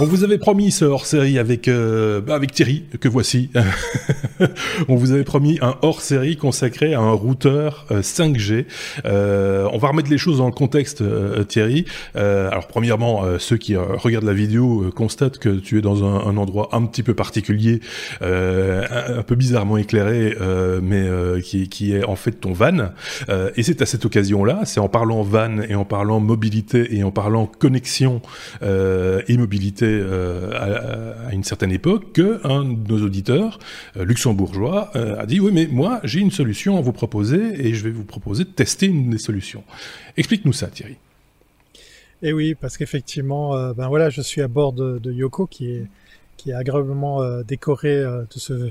[0.00, 3.50] On vous avait promis ce hors-série avec euh, bah, avec Thierry que voici.
[4.88, 8.52] on vous avait promis un hors-série consacré à un routeur 5G.
[8.52, 8.62] Euh,
[9.04, 11.04] euh, on va remettre les choses dans le contexte,
[11.48, 11.84] Thierry.
[12.14, 16.70] alors premièrement, ceux qui regardent la vidéo constatent que tu es dans un, un endroit
[16.72, 17.80] un petit peu particulier,
[18.22, 20.34] un, un, peu bizarrement éclairé,
[20.82, 21.06] mais
[21.42, 22.92] qui, qui, est en fait ton van.
[23.56, 27.10] et c'est à cette occasion-là, c'est en parlant van et en parlant mobilité et en
[27.10, 28.22] parlant connexion
[28.62, 33.58] et mobilité euh, à, une certaine époque qu'un de nos auditeurs
[33.96, 37.74] euh, luxembourgeois euh, a dit oui mais moi j'ai une solution à vous proposer et
[37.74, 39.64] je vais vous proposer de tester une des solutions.
[40.16, 40.96] Explique-nous ça Thierry.
[42.22, 45.86] Eh oui, parce qu'effectivement, ben voilà, je suis à bord de, Yoko qui est,
[46.36, 48.70] qui est agréablement décoré de ce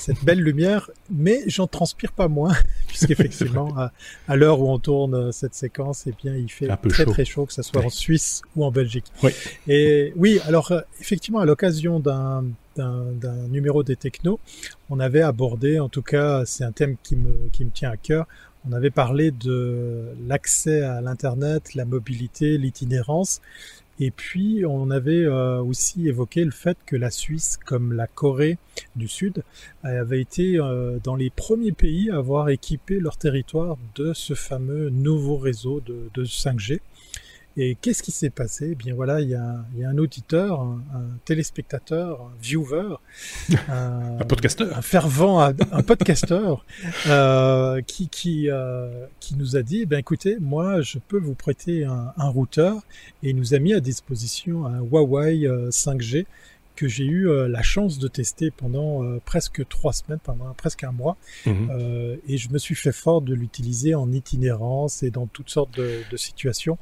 [0.00, 2.52] cette belle lumière, mais j'en transpire pas moins,
[2.88, 3.92] puisqu'effectivement, à,
[4.28, 7.46] à l'heure où on tourne euh, cette séquence, eh bien, il fait très très chaud,
[7.46, 9.06] que ce soit en Suisse ou en Belgique.
[9.22, 9.32] Oui.
[9.68, 12.44] Et oui, alors euh, effectivement, à l'occasion d'un
[12.76, 14.40] d'un numéro des technos,
[14.88, 17.98] on avait abordé, en tout cas, c'est un thème qui me, qui me tient à
[17.98, 18.26] cœur,
[18.68, 23.40] on avait parlé de l'accès à l'Internet, la mobilité, l'itinérance,
[24.02, 28.56] et puis, on avait euh, aussi évoqué le fait que la Suisse, comme la Corée
[28.96, 29.44] du Sud,
[29.82, 34.88] avait été euh, dans les premiers pays à avoir équipé leur territoire de ce fameux
[34.88, 36.80] nouveau réseau de, de 5G.
[37.62, 38.70] Et qu'est-ce qui s'est passé?
[38.72, 40.80] Eh bien voilà, il y a, y a un auditeur, un,
[41.26, 42.96] téléspectateur, un viewer,
[43.68, 46.64] un, un podcasteur, un fervent, un, podcasteur,
[47.06, 51.84] euh, qui qui euh, qui nous a dit, ben écoutez, moi je peux vous prêter
[51.84, 52.76] un, un, routeur,
[53.22, 56.24] et il nous a mis à disposition un Huawei 5G euh,
[56.80, 60.82] que j'ai eu euh, la chance de tester pendant euh, presque trois semaines, pendant presque
[60.82, 61.68] un mois, mhm.
[61.70, 65.76] euh, et je me suis fait fort de l'utiliser en itinérance et dans toutes sortes
[65.76, 66.78] de, de situations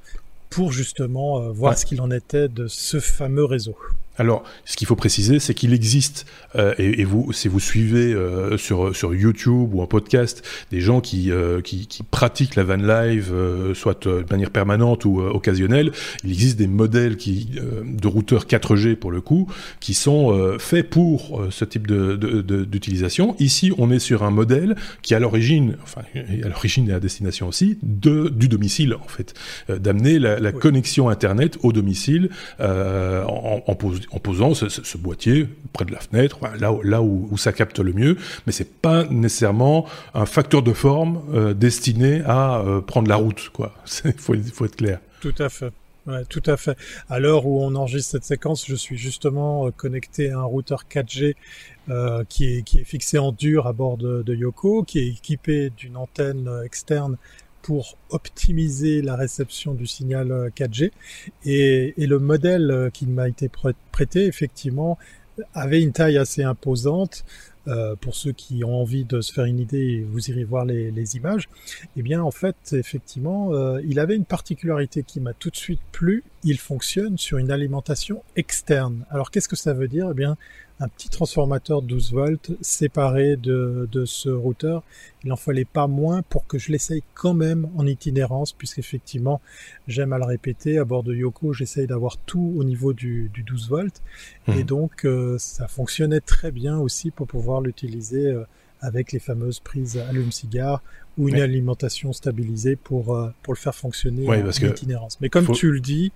[0.51, 3.77] pour justement euh, voir ce qu'il en était de ce fameux réseau.
[4.19, 8.13] Alors, ce qu'il faut préciser, c'est qu'il existe, euh, et, et, vous, si vous suivez
[8.13, 12.65] euh, sur, sur YouTube ou en podcast des gens qui, euh, qui, qui, pratiquent la
[12.65, 15.93] van live, euh, soit de manière permanente ou occasionnelle,
[16.25, 17.51] il existe des modèles qui,
[17.85, 23.29] de routeurs 4G pour le coup, qui sont faits pour ce type d'utilisation.
[23.29, 26.93] De, de, Ici, on est sur un modèle qui, à l'origine, enfin, à l'origine et
[26.93, 29.35] à destination aussi, de, du domicile, en fait,
[29.69, 36.01] d'amener la, la connexion Internet au domicile en, en, posant ce, boîtier près de la
[36.01, 40.73] fenêtre, là, là où, ça capte le mieux, mais c'est pas nécessairement un facteur de
[40.73, 43.75] forme euh, destiné à euh, prendre la route, quoi.
[44.05, 45.01] Il faut, faut être clair.
[45.21, 45.73] Tout à fait.
[46.29, 46.77] Tout à fait.
[47.11, 50.85] À l'heure où on enregistre cette séquence, je suis justement euh, connecté à un routeur
[50.91, 51.35] 4G
[51.91, 55.71] euh, qui, est, qui est fixé en dur à bord de Yoko, qui est équipé
[55.77, 57.17] d'une antenne externe
[57.69, 60.85] pour optimiser la réception du signal 4G.
[60.87, 60.91] Euh,
[61.45, 63.51] et, le modèle euh, qui m'a été
[63.93, 64.97] prêté, effectivement,
[65.53, 67.27] avait une taille assez imposante.
[67.67, 71.17] Euh, pour ceux qui ont envie de se faire une idée, vous irez voir les,
[71.17, 71.51] images.
[71.99, 76.25] Eh bien, en fait, effectivement, il avait une particularité qui m'a tout de suite plu.
[76.45, 79.05] Il fonctionne sur une alimentation externe.
[79.11, 80.09] Alors, qu'est-ce que ça veut dire?
[80.13, 80.39] Eh bien,
[80.81, 84.83] un petit transformateur 12 volts séparé de, de ce routeur.
[85.25, 89.41] Il en fallait pas moins pour que je l'essaye quand même en itinérance, puisqu'effectivement,
[89.89, 93.43] j'aime à le répéter, à bord de Yoko, j'essaye d'avoir tout au niveau du, du
[93.43, 94.03] 12 volts.
[94.47, 94.63] Et mhm.
[94.63, 98.45] donc, euh, ça fonctionnait très bien aussi pour pouvoir l'utiliser euh,
[98.81, 100.83] avec les fameuses prises allume-cigare
[101.17, 105.21] ou une alimentation stabilisée pour, euh, pour le faire fonctionner en, itinérance.
[105.21, 106.13] Mais comme tu le dis,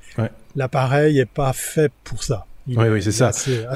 [0.55, 3.33] l'appareil est pas fait pour ça oui, oui, c'est ça.
[3.49, 3.67] Euh,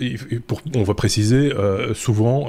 [0.00, 2.48] euh, pour, on va préciser euh, souvent,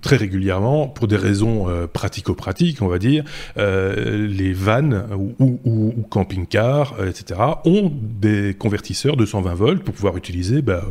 [0.00, 3.24] très régulièrement, pour des raisons pratico-pratiques, on va dire,
[3.56, 10.16] les vannes ou, ou, ou camping-cars, etc., ont des convertisseurs de 120 volts pour pouvoir
[10.16, 10.84] utiliser bah,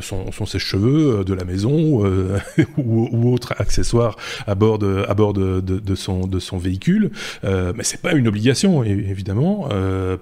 [0.00, 2.02] son, son sèche-cheveux de la maison
[2.78, 4.16] ou, autre accessoire
[4.46, 7.10] à bord de, à bord de, de, de son, de son véhicule.
[7.42, 9.68] mais c'est pas une obligation, évidemment.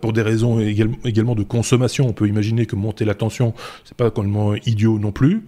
[0.00, 3.54] pour des raisons également de consommation, on peut imaginer que monter la attention,
[3.84, 5.44] c'est pas complètement idiot non plus.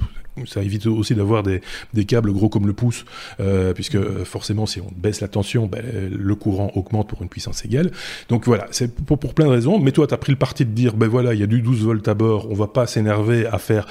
[0.46, 1.60] Ça évite aussi d'avoir des,
[2.06, 3.04] câbles gros comme le pouce,
[3.38, 7.64] euh, puisque forcément, si on baisse la tension, ben, le courant augmente pour une puissance
[7.64, 7.92] égale.
[8.28, 9.78] Donc voilà, c'est pour, pour, plein de raisons.
[9.78, 11.62] Mais toi, tu as pris le parti de dire, ben voilà, il y a du
[11.62, 13.86] 12 volts à bord, on va pas s'énerver à faire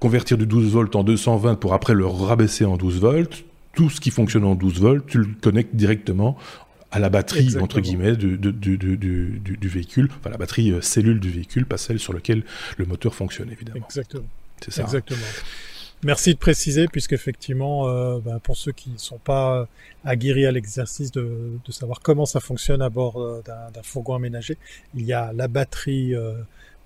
[0.00, 3.44] convertir du 12 volts en 220 pour après le rabaisser en 12 volts
[3.74, 6.36] tout ce qui fonctionne en 12 volts, tu le connectes directement
[6.94, 11.20] à la batterie entre guillemets du, du, du, du, véhicule, enfin la batterie euh, cellule
[11.20, 12.44] du véhicule, pas celle sur laquelle
[12.76, 13.84] le moteur fonctionne évidemment.
[13.84, 14.26] Exactement.
[14.60, 14.82] C'est ça.
[14.82, 15.18] Exactement.
[16.04, 19.66] Merci de préciser, puisqu'effectivement, euh, ben, pour ceux qui ne sont pas
[20.04, 24.58] aguerris à l'exercice de, de, savoir comment ça fonctionne à bord euh, d'un fourgon aménagé,
[24.94, 26.34] il y a la batterie euh,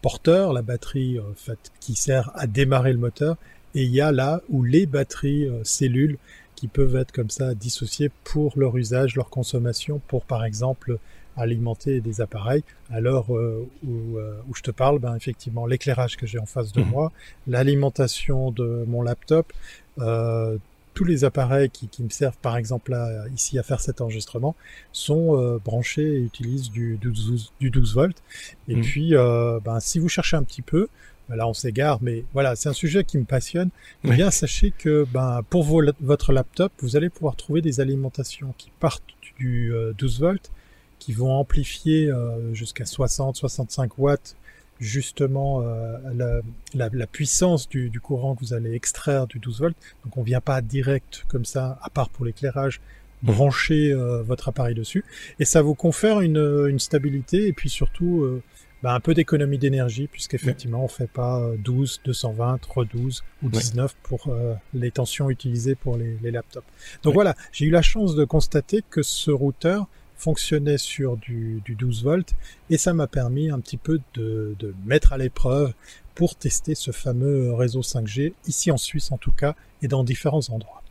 [0.03, 3.37] porteur, la batterie en fait, qui sert à démarrer le moteur,
[3.75, 6.17] et il y a là où les batteries cellules
[6.59, 10.99] qui peuvent être comme ça dissociées pour leur usage, leur consommation, pour par exemple
[11.37, 12.65] alimenter des appareils.
[12.91, 13.39] À l'heure où,
[13.87, 16.89] où, je te parle, ben, effectivement, l'éclairage que j'ai en face de mmh.
[16.89, 17.13] moi,
[17.47, 19.53] l'alimentation de mon laptop,
[20.01, 20.59] euh,
[20.95, 24.57] tous les appareils qui, qui, me servent par exemple là, ici à faire cet enregistrement
[24.91, 28.23] sont euh, branchés et utilisent du, du, 12, du 12 volts.
[28.67, 28.81] Et mmh.
[28.81, 30.89] puis, euh, ben, si vous cherchez un petit peu,
[31.29, 33.71] là on s'égare, mais voilà, c'est un sujet qui me passionne.
[34.05, 38.55] Eh bien, sachez que ben, pour vos, votre laptop, vous allez pouvoir trouver des alimentations
[38.57, 39.03] qui partent
[39.39, 40.51] du 12 volts,
[40.99, 42.11] qui vont amplifier
[42.53, 44.37] jusqu'à 60-65 watts
[44.81, 46.41] justement euh, la,
[46.75, 49.77] la, la, puissance du, du, courant que vous allez extraire du 12 volts.
[50.05, 52.81] Donc on vient pas direct comme ça, à part pour l'éclairage,
[53.23, 55.05] brancher euh, votre appareil dessus.
[55.41, 58.43] Et ça vous confère une, une stabilité et puis surtout euh,
[58.83, 64.33] bah, un peu d'économie d'énergie puisqu'effectivement on fait pas 12, 220, 312 ou 19 pour
[64.75, 66.67] les tensions utilisées pour les, les laptops.
[67.03, 69.87] Donc voilà, j'ai eu la chance de constater que ce routeur
[70.19, 72.35] fonctionnait sur du, du 12 volts
[72.71, 75.73] et ça m'a permis un petit peu de, de mettre à l'épreuve
[76.15, 80.51] pour tester ce fameux réseau 5G, ici en Suisse en tout cas, et dans différents
[80.51, 80.83] endroits.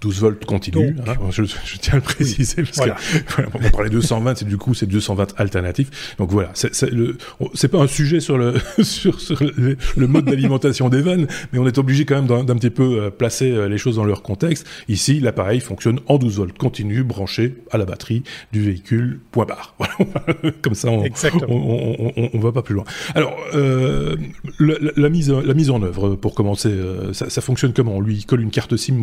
[0.00, 2.94] 12 volts continu, hein, je, je, tiens à le préciser, parce voilà.
[3.26, 6.14] que on parlait de 220, c'est du coup c'est 220 alternatif.
[6.18, 11.02] Donc voilà, c'est pas un sujet sur le sur, sur le, le, mode d'alimentation des
[11.02, 13.96] vannes, mais on est obligé quand même d'un petit peu euh, placer euh, les choses
[13.96, 14.66] dans leur contexte.
[14.88, 18.22] Ici, l'appareil fonctionne en 12 volts continu, branché à la batterie
[18.52, 19.20] du véhicule.
[19.32, 19.74] Point barre.
[20.62, 21.04] Comme ça, on,
[21.48, 22.84] on, on, on, va pas plus loin.
[23.14, 24.16] Alors, euh,
[24.58, 26.72] la, la, mise la mise en œuvre pour commencer,
[27.12, 27.96] ça, ça fonctionne comment?
[27.96, 29.00] On lui colle une carte SIM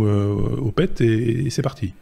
[0.65, 1.93] au pet et, c'est parti.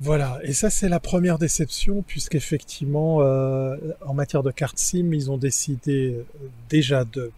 [0.00, 5.30] Voilà, et ça c'est la première déception puisqu'effectivement euh, en matière de carte SIM, ils
[5.30, 6.24] ont décidé euh,
[6.70, 7.30] déjà de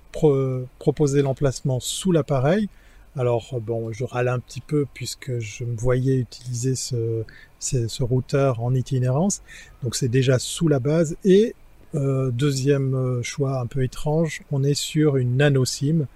[0.78, 2.68] proposer l'emplacement sous l'appareil.
[3.16, 7.24] Alors bon, je râle un petit peu puisque je me voyais utiliser ce,
[7.58, 9.42] ce, routeur en itinérance,
[9.82, 11.16] donc c'est déjà sous la base.
[11.24, 11.56] Et
[11.96, 16.06] euh, deuxième choix un peu étrange, on est sur une nano SIM,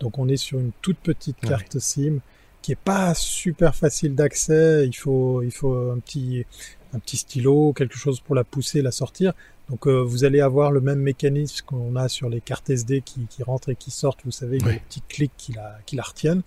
[0.00, 2.20] donc on est sur une toute petite carte SIM
[2.64, 4.86] qui est pas super facile d'accès.
[4.86, 6.46] Il faut, il faut un petit,
[6.94, 9.34] un petit stylo, quelque chose pour la pousser, la sortir.
[9.68, 13.26] Donc euh, vous allez avoir le même mécanisme qu'on a sur les cartes SD qui,
[13.28, 14.20] qui rentrent et qui sortent.
[14.24, 16.40] Vous savez, il y a des petits clics qui la, qui la retiennent,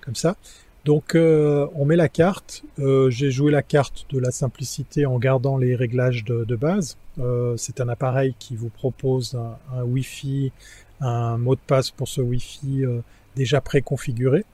[0.00, 0.36] comme ça.
[0.84, 2.62] Donc euh, on met la carte.
[2.78, 6.98] Euh, J'ai joué la carte de la simplicité en gardant les réglages de, de base.
[7.18, 10.52] Euh, C'est un appareil qui vous propose un, un Wi-Fi,
[11.00, 13.00] un mot de passe pour ce Wi-Fi euh,
[13.34, 14.44] déjà préconfiguré.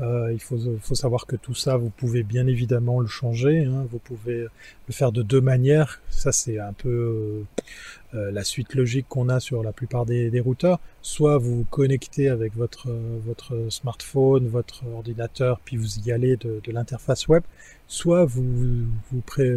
[0.00, 3.64] Euh, il faut, faut, savoir que tout ça, vous pouvez bien évidemment le changer.
[3.64, 3.86] Hein.
[3.90, 4.46] Vous pouvez
[4.88, 6.00] le faire de deux manières.
[6.10, 7.42] Ça, c'est un peu euh,
[8.14, 10.80] euh, la suite logique qu'on a sur la plupart des, des, routeurs.
[11.00, 12.88] Soit vous vous connectez avec votre,
[13.24, 17.44] votre smartphone, votre ordinateur, puis vous y allez de, de l'interface web.
[17.86, 19.52] Soit vous, vous, pré,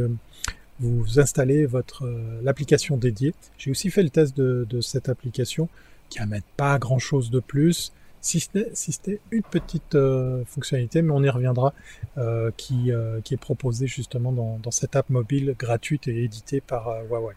[0.79, 2.07] vous installez votre
[2.43, 3.33] l'application dédiée.
[3.57, 5.67] J'ai aussi fait le test de, de cette application
[6.09, 7.91] qui n'amène pas grand chose de plus
[8.21, 11.73] si c'était une petite euh, fonctionnalité, mais on y reviendra,
[12.17, 16.61] euh, qui, euh, qui est proposée justement dans, dans, cette app mobile gratuite et éditée
[16.61, 17.35] par Huawei.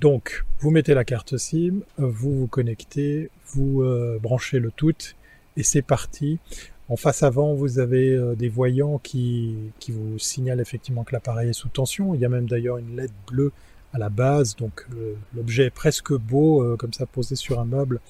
[0.00, 3.82] Donc, vous mettez la carte SIM, vous vous connectez, vous
[4.20, 5.14] branchez le tout,
[5.56, 6.38] et c'est parti.
[6.90, 11.54] En face avant, vous avez des voyants qui, qui vous signalent effectivement que l'appareil est
[11.54, 12.14] sous tension.
[12.14, 13.52] Il y a même d'ailleurs une LED bleue
[13.94, 14.86] à la base, donc
[15.34, 18.00] l'objet est presque beau, comme ça posé sur un meuble,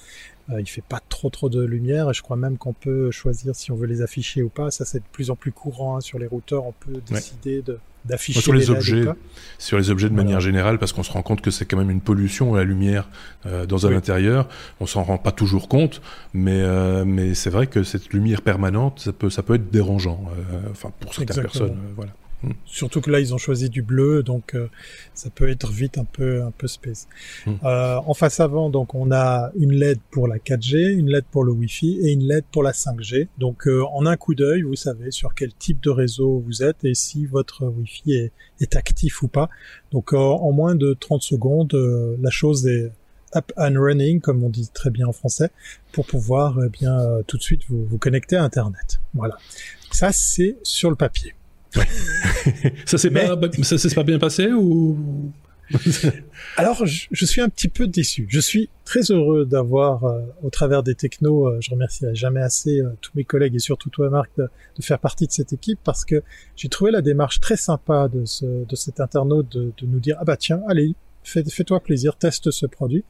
[0.51, 3.55] euh, il fait pas trop trop de lumière et je crois même qu'on peut choisir
[3.55, 4.71] si on veut les afficher ou pas.
[4.71, 6.01] Ça c'est de plus en plus courant hein.
[6.01, 6.65] sur les routeurs.
[6.67, 9.05] On peut décider de d'afficher sur les, objets,
[9.59, 11.91] sur les objets de manière générale, parce qu'on se rend compte que c'est quand même
[11.91, 13.09] une pollution la lumière
[13.47, 14.49] euh, dans un intérieur.
[14.81, 16.01] On s'en rend pas toujours compte,
[16.33, 20.25] mais euh, mais c'est vrai que cette lumière permanente, ça peut ça peut être dérangeant.
[20.39, 22.13] Euh, enfin pour certaines personnes, euh, voilà.
[22.47, 22.53] Mm.
[22.65, 24.69] Surtout que là, ils ont choisi du bleu, donc euh,
[25.15, 27.09] ça peut être vite un peu un peu space.
[27.47, 27.53] Mm.
[27.65, 31.45] Euh, en face avant, donc on a une LED pour la 4G, une LED pour
[31.45, 33.29] le Wi-Fi et une LED pour la 5G.
[33.39, 36.85] Donc euh, en un coup d'œil, vous savez sur quel type de réseau vous êtes
[36.85, 39.49] et si votre Wi-Fi est, est actif ou pas.
[39.93, 41.73] Donc en moins de 30 secondes,
[42.21, 42.91] la chose est
[43.35, 45.51] up and running, comme on dit très bien en français,
[45.93, 49.01] pour pouvoir eh bien tout de suite vous, vous connecter à Internet.
[49.15, 49.37] Voilà.
[49.91, 51.36] Ça, c'est sur le papier.
[52.85, 55.33] ça s'est pas, ça s'est pas bien passé ou?
[56.57, 58.27] Alors, je, suis un petit peu déçu.
[58.29, 62.81] Je suis très heureux d'avoir, euh, au travers des technos, euh, je remercie jamais assez
[62.81, 64.49] euh, tous mes collègues et surtout toi, Marc, de,
[64.81, 66.23] faire partie de cette équipe parce que
[66.55, 70.17] j'ai trouvé la démarche très sympa de, ce, de cet internaute de, de nous dire
[70.21, 70.95] ah bah tiens, allez,
[71.27, 73.05] fais-toi plaisir, teste ce produit.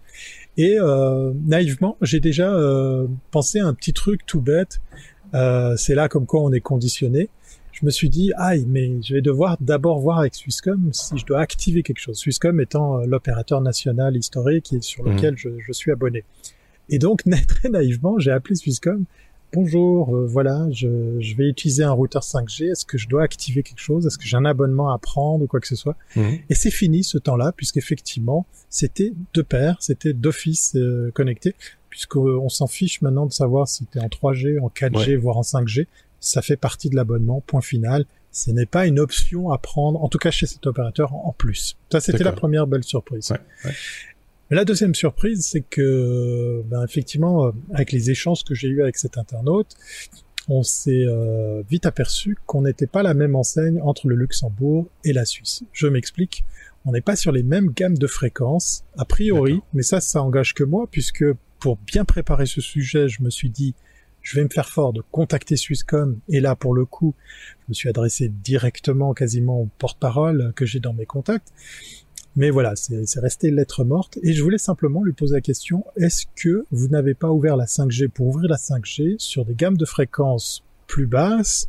[0.57, 4.81] Et euh, naïvement, j'ai déjà euh, pensé à un petit truc tout bête.
[5.35, 7.29] Euh, c'est là comme quoi on est conditionné.
[7.79, 11.27] Je me suis dit, aïe, mais je vais devoir d'abord voir avec Swisscom si je
[11.27, 12.17] dois activer quelque chose.
[12.17, 15.39] Swisscom étant l'opérateur national historique et sur lequel mmh.
[15.39, 16.25] je, je, suis abonné.
[16.89, 19.05] Et donc, très naïvement, j'ai appelé Swisscom
[19.57, 20.87] bonjour, euh, voilà, je,
[21.37, 24.07] vais utiliser un routeur 5G, est-ce que je dois activer quelque chose?
[24.07, 25.97] Est-ce que j'ai un abonnement à prendre ou quoi que ce soit?
[26.15, 26.39] Mhm.
[26.51, 31.55] Et c'est fini ce temps-là, puisqu'effectivement, c'était de pair, c'était d'office euh, connecté,
[31.89, 35.43] puisqu'on s'en fiche maintenant de savoir si tu es en 3G, en 4G, voire en
[35.43, 35.87] 5G.
[36.21, 38.05] Ça fait partie de l'abonnement, point final.
[38.33, 41.77] Ce n'est pas une option à prendre, en tout cas chez cet opérateur en plus.
[41.91, 43.33] Ça, c'était la première belle surprise.
[44.51, 49.19] La deuxième surprise, c'est que, ben, effectivement, avec les échanges que j'ai eus avec cet
[49.19, 49.77] internaute,
[50.49, 55.13] on s'est euh, vite aperçu qu'on n'était pas la même enseigne entre le Luxembourg et
[55.13, 55.65] la Suisse.
[55.73, 56.45] Je m'explique.
[56.85, 60.55] On n'est pas sur les mêmes gammes de fréquences, a priori, mais ça, ça engage
[60.55, 61.25] que moi, puisque
[61.59, 63.75] pour bien préparer ce sujet, je me suis dit,
[64.27, 67.15] je vais me faire fort de contacter Swisscom, et là, pour le coup,
[67.61, 71.53] je me suis adressé directement, quasiment au porte-parole que j'ai dans mes contacts,
[72.35, 74.19] mais voilà, c'est resté lettre morte.
[74.25, 77.67] Et je voulais simplement lui poser la question, est-ce que vous n'avez pas ouvert la
[77.67, 81.69] 5G pour ouvrir la 5G sur des gammes de fréquences plus basses,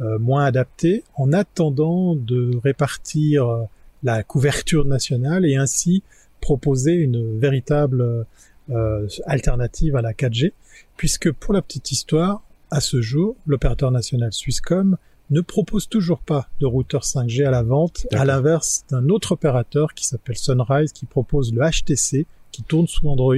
[0.00, 3.64] euh, moins adaptées, en attendant de répartir euh,
[4.04, 6.04] la couverture nationale et ainsi
[6.40, 8.24] proposer une véritable
[8.70, 10.52] euh, alternative à la 4G,
[10.96, 14.96] puisque pour la petite histoire, à ce jour, l'opérateur national Swisscom
[15.30, 19.94] ne propose toujours pas de routeur 5G à la vente, à l'inverse d'un autre opérateur
[19.94, 23.34] qui s'appelle Sunrise, qui propose le HTC, qui tourne sous Android,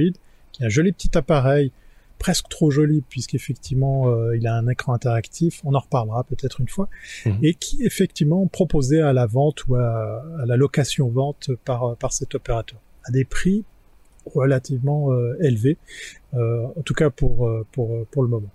[0.51, 1.71] qui a un joli petit appareil,
[2.17, 6.69] presque trop joli puisqu'effectivement euh, il a un écran interactif, on en reparlera peut-être une
[6.69, 6.87] fois,
[7.25, 7.39] mhm.
[7.41, 12.79] et qui effectivement proposé à la vente ou à, la location-vente par, par cet opérateur,
[13.05, 13.65] à des prix
[14.25, 15.77] relativement euh, élevés,
[16.33, 18.49] euh, en tout cas pour, pour, pour le moment.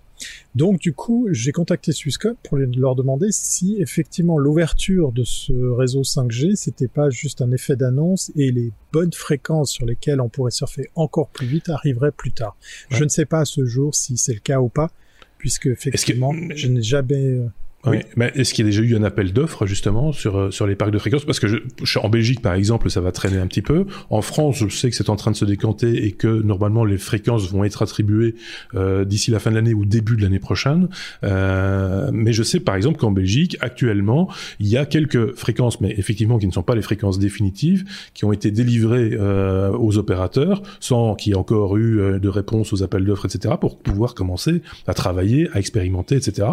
[0.55, 6.01] Donc du coup, j'ai contacté Swisscom pour leur demander si effectivement l'ouverture de ce réseau
[6.01, 10.51] 5G, c'était pas juste un effet d'annonce et les bonnes fréquences sur lesquelles on pourrait
[10.51, 12.57] surfer encore plus vite arriveraient plus tard.
[12.89, 14.89] Je ne sais pas à ce jour si c'est le cas ou pas,
[15.37, 17.39] puisque effectivement, je n'ai jamais
[17.87, 17.99] oui.
[18.15, 20.75] Mais est-ce qu'il y a déjà eu un appel d'offres justement sur euh, sur les
[20.75, 21.25] parcs de fréquences?
[21.25, 23.85] Parce que je, en Belgique par exemple, ça va traîner un petit peu.
[24.09, 26.97] En France, je sais que c'est en train de se décanter et que normalement les
[26.97, 28.35] fréquences vont être attribuées
[28.75, 30.89] euh, d'ici la fin de l'année ou début de l'année prochaine.
[31.23, 34.29] Euh, mais je sais par exemple qu'en Belgique, actuellement,
[34.59, 38.25] il y a quelques fréquences, mais effectivement qui ne sont pas les fréquences définitives, qui
[38.25, 42.73] ont été délivrées euh, aux opérateurs sans qu'il y ait encore eu euh, de réponse
[42.73, 46.47] aux appels d'offres, etc., pour pouvoir commencer à travailler, à expérimenter, etc.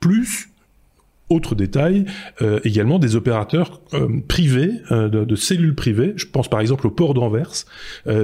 [0.00, 0.50] Plus
[1.30, 2.06] autre détail,
[2.40, 6.14] euh, également des opérateurs euh, privés, euh, de, cellules privées.
[6.16, 7.64] Je pense par exemple au port d'Anvers,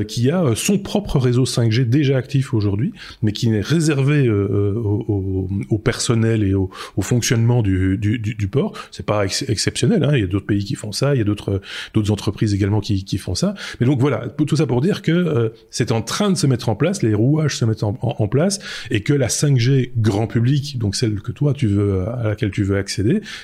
[0.09, 2.93] qui a son propre réseau 5G déjà actif aujourd'hui,
[3.23, 6.71] mais qui n'est réservé au, personnel et au,
[7.01, 8.73] fonctionnement du, du, port.
[8.91, 10.05] C'est pas exceptionnel.
[10.05, 10.13] Hein.
[10.15, 11.61] Il y a d'autres pays qui font ça, il y a d'autres
[12.11, 13.55] entreprises également qui, qui font ça.
[13.81, 16.77] Mais donc voilà, tout ça pour dire que c'est en train de se mettre en
[16.77, 18.59] place, les rouages se mettent en, en, place,
[18.91, 22.65] et que la 5G grand public, donc celle que toi tu veux à laquelle tu
[22.65, 22.94] veux accéder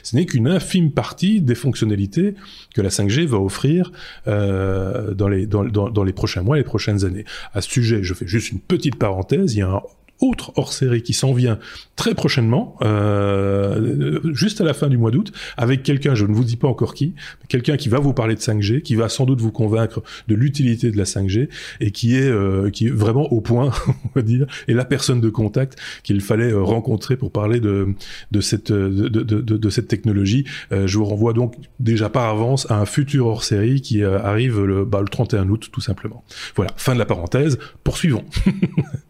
[0.03, 2.35] ce n'est qu'une infime partie des fonctionnalités
[2.75, 3.93] que la 5G va offrir
[4.27, 7.25] euh, dans, les, prochains mois les prochaines années.
[7.53, 9.83] À ce sujet, je fais juste une petite parenthèse, il y a
[10.21, 11.59] autre hors-série qui s'en vient
[11.97, 16.45] très prochainement, euh, juste à la fin du mois d'août, avec quelqu'un, je ne vous
[16.45, 17.15] dis pas encore qui,
[17.49, 20.91] quelqu'un qui va vous parler de 5G, qui va sans doute vous convaincre de l'utilité
[20.91, 21.49] de la 5G
[21.81, 23.71] et qui est euh, qui est vraiment au point,
[24.05, 27.95] on va dire, et la personne de contact qu'il fallait euh, rencontrer pour parler de
[28.31, 30.45] de cette de, de, de, de cette technologie.
[30.73, 34.61] Euh, je vous renvoie donc déjà par avance à un futur hors-série qui euh, arrive
[34.65, 36.25] le, bah, le 31 août tout simplement.
[36.57, 37.59] Voilà, fin de la parenthèse.
[37.85, 38.25] Poursuivons.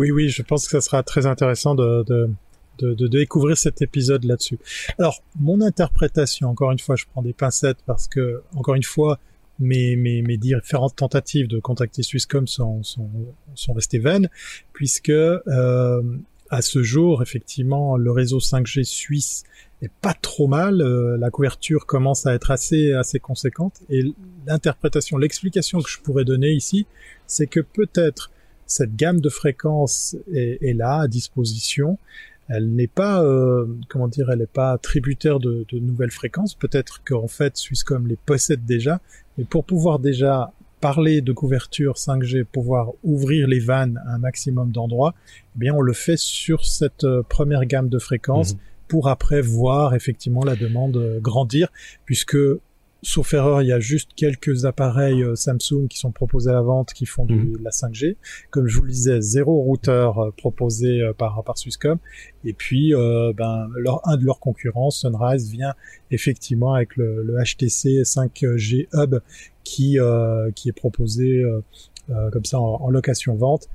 [0.00, 2.02] Oui, oui, je pense que ça sera très intéressant de,
[2.78, 4.58] de, de, découvrir cet épisode là-dessus.
[4.98, 9.18] Alors, mon interprétation, encore une fois, je prends des pincettes parce que, encore une fois,
[9.58, 13.10] mes, mes, mes différentes tentatives de contacter Swisscom sont, sont,
[13.54, 14.30] sont restées vaines,
[14.72, 16.02] puisque euh,
[16.48, 19.42] à ce jour, effectivement, le réseau 5G suisse
[19.82, 20.80] est pas trop mal.
[20.80, 23.82] Euh, la couverture commence à être assez assez conséquente.
[23.90, 24.14] Et
[24.46, 26.86] l'interprétation, l'explication que je pourrais donner ici,
[27.26, 28.30] c'est que peut-être
[28.70, 31.98] cette gamme de fréquences est, là à disposition.
[32.48, 36.54] Elle n'est pas, euh, comment dire, elle n'est pas tributaire de, nouvelles fréquences.
[36.54, 39.00] Peut-être qu'en fait, Swisscom les possède déjà,
[39.36, 44.70] mais pour pouvoir déjà parler de couverture 5G, pouvoir ouvrir les vannes à un maximum
[44.70, 45.14] d'endroits,
[45.56, 48.54] eh bien, on le fait sur cette euh, première gamme de fréquences.
[48.54, 48.60] Mhm.
[48.88, 51.68] pour après voir effectivement la demande euh, grandir,
[52.06, 52.36] puisque
[53.02, 56.62] sauf erreur, il y a juste quelques appareils euh, Samsung qui sont proposés à la
[56.62, 57.52] vente qui font mhm.
[57.52, 58.16] de la 5G.
[58.50, 61.98] Comme je vous le disais, zéro routeur euh, proposé euh, par, par Swisscom.
[62.44, 65.74] Et puis, ben, leur, un de leurs concurrents, Sunrise, vient
[66.10, 69.20] effectivement avec le, le HTC 5G Hub
[69.62, 69.98] qui,
[70.54, 71.44] qui est proposé
[72.32, 73.68] comme ça en, location-vente.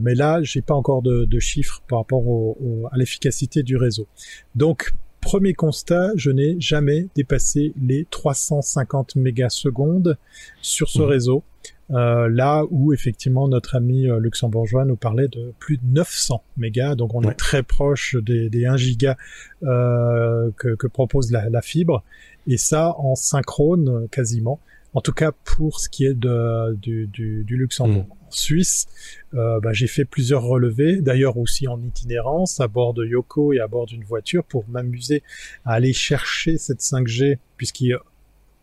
[0.00, 4.06] mais là, j'ai pas encore de, de, chiffres par rapport au, à l'efficacité du réseau.
[4.54, 10.16] Donc, Premier constat, je n'ai jamais dépassé les 350 mégasecondes
[10.62, 11.04] sur ce mmh.
[11.04, 11.44] réseau.
[11.90, 16.94] Euh, là où effectivement notre ami euh, luxembourgeois nous parlait de plus de 900 mégas,
[16.94, 19.16] donc on est très proche des, des 1 giga
[19.64, 22.04] euh, que, que, propose la, la, fibre,
[22.46, 24.60] et ça en synchrone quasiment
[24.94, 28.04] en tout cas pour ce qui est de, du, du, du Luxembourg.
[28.04, 28.19] Mm.
[28.34, 28.86] Suisse,
[29.34, 33.60] euh, bah, j'ai fait plusieurs relevés, d'ailleurs aussi en itinérance, à bord de Yoko et
[33.60, 35.22] à bord d'une voiture, pour m'amuser
[35.64, 37.96] à aller chercher cette 5G, puisqu'il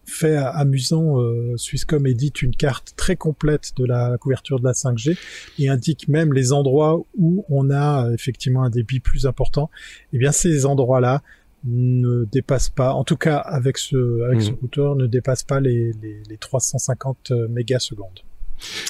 [0.06, 5.18] fait amusant, euh, Swisscom édite une carte très complète de la couverture de la 5G
[5.60, 9.70] et indique même les endroits où on a effectivement un débit plus important.
[10.14, 11.22] Et eh bien ces endroits-là,
[11.66, 14.58] ne dépasse pas, en tout cas avec ce, avec ce hmm.
[14.62, 18.22] routeur, ne dépasse pas les, les, les 350 mégasecondes.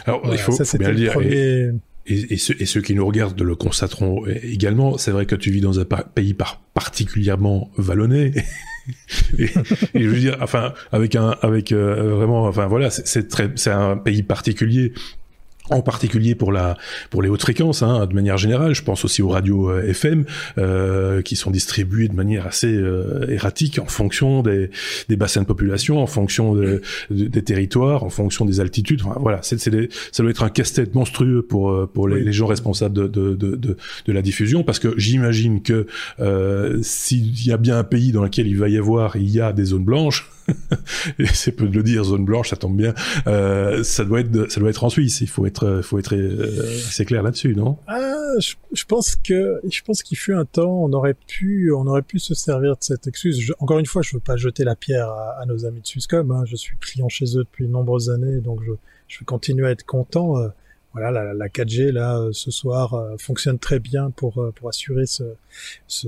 [0.06, 1.22] Alors, il faut, bien le dire.
[1.22, 1.72] Et,
[2.06, 4.98] et, ceux, et, ceux, qui nous regardent le constateront également.
[4.98, 8.32] C'est vrai que tu vis dans un pays par, particulièrement vallonné.
[9.38, 9.48] et,
[9.94, 13.98] je veux dire, enfin, avec un, avec euh, vraiment, enfin voilà, c'est très, c'est un
[13.98, 14.94] pays particulier
[15.70, 16.78] en particulier pour la
[17.10, 18.74] pour les hautes fréquences hein, de manière générale.
[18.74, 20.26] Je pense aussi aux radios euh, FM
[20.58, 24.70] euh, qui sont distribuées de manière assez euh, erratique en fonction des,
[25.10, 29.02] des bassins de population en fonction de, des territoires en fonction des altitudes.
[29.04, 32.94] Enfin, voilà c'est ça doit être un casse-tête monstrueux pour pour les, les, gens responsables
[32.94, 35.88] de de, de, de, la diffusion parce que j'imagine que
[36.20, 39.42] euh, s'il y a bien un pays dans lequel il va y avoir il y
[39.42, 40.30] a des zones blanches
[41.34, 42.94] c'est peu de le dire, zone blanche, ça tombe bien.
[43.28, 45.22] Euh, ça doit être, ça doit être en Suisse.
[45.22, 47.78] Il faut être, faut être euh, assez clair là-dessus, non?
[47.88, 52.02] Ah, je, pense que, je pense qu'il fut un temps, on aurait pu, on aurait
[52.02, 53.54] pu se servir de cette excuse.
[53.60, 56.32] encore une fois, je veux pas jeter la pierre à, nos amis de Swisscom.
[56.32, 56.44] Hein.
[56.46, 58.72] Je suis client chez eux depuis de nombreuses années, donc je,
[59.08, 60.38] je vais continuer à être content.
[60.38, 60.48] Euh,
[60.94, 65.24] voilà, la, la, 4G là ce soir fonctionne très bien pour pour assurer ce,
[65.86, 66.08] ce,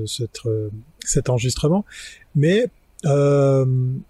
[1.06, 1.86] cet enregistrement.
[2.34, 2.72] Mais
[3.06, 3.66] euh,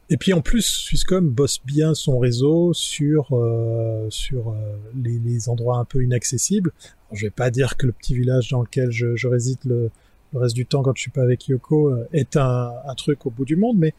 [0.10, 4.54] et puis en plus, Swisscom bosse bien son réseau sur euh, sur euh,
[4.96, 6.72] les, les, endroits un peu inaccessibles.
[7.12, 9.92] je vais pas dire que le petit village dans lequel je, je réside le,
[10.34, 13.28] le, reste du temps quand je suis pas avec Yoko euh, est un, un truc
[13.28, 13.94] au bout du monde, mais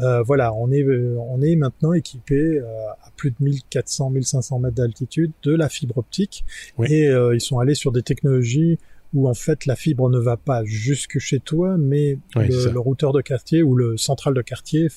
[0.00, 5.30] euh, voilà, on est on est maintenant équipé à plus de 1400 1500 mètres d'altitude
[5.44, 6.44] de la fibre optique
[6.82, 8.78] et ils sont allés sur des technologies
[9.14, 13.20] où en fait la fibre ne va pas jusque chez toi, mais le, routeur de
[13.20, 14.88] quartier ou le central de quartier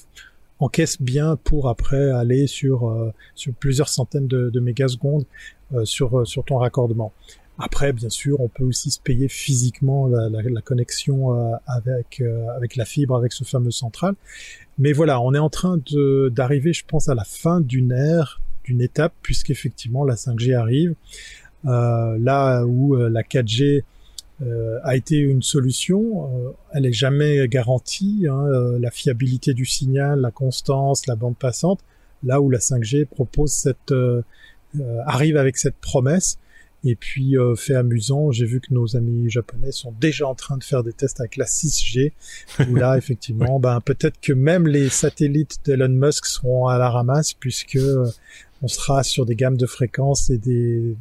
[0.60, 5.25] encaisse bien pour après aller sur euh, sur plusieurs centaines de, de mégasecondes
[5.73, 7.12] euh, sur euh, sur ton raccordement.
[7.58, 11.32] Après, bien sûr, on peut aussi se payer physiquement la, la, la connexion
[11.65, 12.21] avec
[12.54, 14.15] avec la fibre, avec ce fameux central.
[14.78, 18.41] Mais voilà, on est en train de d'arriver, je pense, à la fin d'une ère,
[18.65, 20.95] d'une étape, puisqu'effectivement la 5G arrive.
[21.63, 23.84] là où la 4G
[24.41, 26.26] euh, a été une solution.
[26.28, 28.26] Euh, elle est jamais garantie.
[28.30, 31.80] Hein, euh, la fiabilité du signal, la constance, la bande passante.
[32.24, 33.93] Là où la 5G propose cette
[35.06, 36.38] arrive avec cette promesse.
[36.84, 40.63] Et puis fait amusant, j'ai vu que nos amis japonais sont déjà en train de
[40.63, 42.13] faire des tests avec la 6G.
[42.69, 47.34] Où là, effectivement, ben peut-être que même les satellites d'Elon Musk seront à la ramasse
[47.34, 47.80] puisque
[48.62, 50.95] on sera sur des gammes de fréquences et des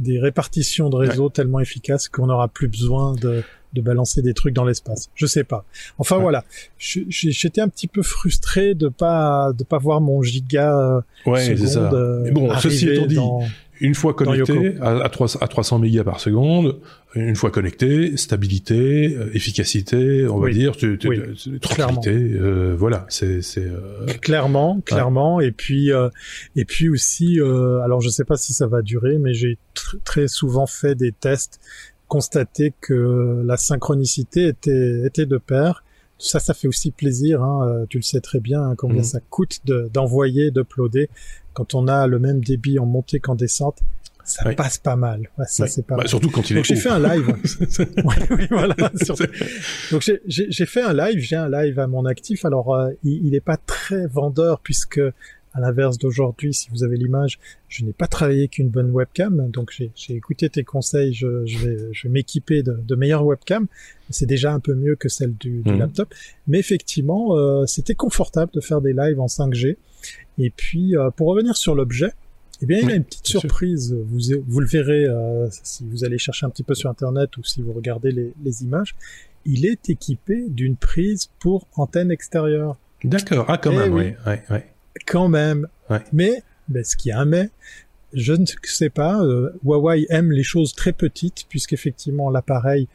[0.00, 4.54] des répartitions de réseaux tellement efficaces qu'on n'aura plus besoin de, de balancer des trucs
[4.54, 5.10] dans l'espace.
[5.14, 5.64] Je sais pas.
[5.98, 6.44] Enfin voilà,
[6.78, 11.68] j'étais un petit peu frustré de pas de pas voir mon giga euh, ouais, seconde
[11.68, 11.92] ça.
[11.92, 13.18] Euh, Mais bon, ceci étant dit,
[13.80, 16.78] une fois connecté à, à, 300, à 300 mégas par seconde,
[17.14, 20.98] une fois connecté, stabilité, euh, efficacité, on va dire, tu,
[21.60, 25.90] tranquillité, euh, voilà, c'est euh, clairement, clairement, et puis
[26.56, 29.58] et puis aussi, alors je sais pas si ça va durer, mais j'ai
[30.04, 31.60] très souvent fait des tests,
[32.06, 35.84] constaté que la synchronicité était était de pair.
[36.22, 37.42] Ça, ça fait aussi plaisir.
[37.42, 39.04] Hein, tu le sais très bien hein, combien mmh.
[39.04, 41.08] ça coûte d'envoyer, d'uploader
[41.52, 43.80] quand on a le même débit en montée qu'en descente,
[44.24, 45.28] ça passe pas mal.
[45.46, 45.96] ça c'est pas.
[45.96, 47.26] Bah, surtout quand il Donc j'ai fait un live.
[48.04, 48.74] oui, oui, voilà.
[49.90, 51.20] Donc j'ai fait un live.
[51.20, 52.44] J'ai un live à mon actif.
[52.44, 55.00] Alors euh, il, n'est pas très vendeur puisque
[55.52, 59.72] à l'inverse d'aujourd'hui, si vous avez l'image, je n'ai pas travaillé qu'une bonne webcam, donc
[59.72, 63.66] j'ai écouté tes conseils, je, je vais, je vais m'équiper de, de meilleures webcams.
[64.10, 65.78] C'est déjà un peu mieux que celle du, du mhm.
[65.80, 66.14] laptop,
[66.46, 69.76] mais effectivement, euh, c'était confortable de faire des lives en 5G.
[70.40, 72.12] Et puis, euh, pour revenir sur l'objet,
[72.62, 73.94] eh bien, il y a une petite surprise.
[74.06, 77.44] Vous, vous le verrez euh, si vous allez chercher un petit peu sur Internet ou
[77.44, 78.94] si vous regardez les, les images.
[79.44, 82.76] Il est équipé d'une prise pour antenne extérieure.
[83.04, 83.44] D'accord.
[83.48, 84.14] Ah, quand eh même, oui.
[84.26, 84.58] oui.
[85.06, 85.68] Quand même.
[86.12, 87.50] Mais, mais ce qui a un mais,
[88.14, 89.22] je ne sais pas.
[89.22, 92.88] Euh, Huawei aime les choses très petites puisqu'effectivement l'appareil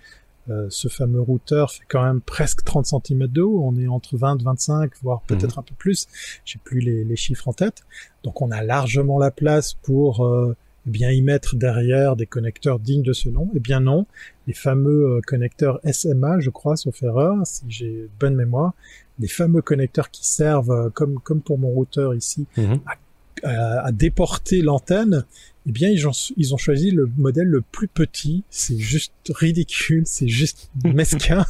[0.50, 3.62] euh, ce fameux routeur fait quand même presque 30 cm de haut.
[3.64, 5.38] On est entre 20, 25, voire mhm.
[5.38, 6.08] peut-être un peu plus.
[6.46, 7.84] J'ai plus les, les, chiffres en tête.
[8.24, 10.56] Donc on a largement la place pour euh,
[10.88, 13.50] eh bien y mettre derrière des connecteurs dignes de ce nom.
[13.56, 14.06] Eh bien non,
[14.46, 18.74] les fameux euh, connecteurs SMA, je crois, sauf erreur, si j'ai bonne mémoire,
[19.18, 22.80] les fameux connecteurs qui servent, comme comme pour mon routeur ici, mhm.
[22.86, 22.96] à,
[23.44, 25.26] à, déporter l'antenne,
[25.68, 28.44] eh bien ils ont, ils ont choisi le modèle le plus petit.
[28.50, 31.46] C'est juste ridicule, c'est juste mesquin.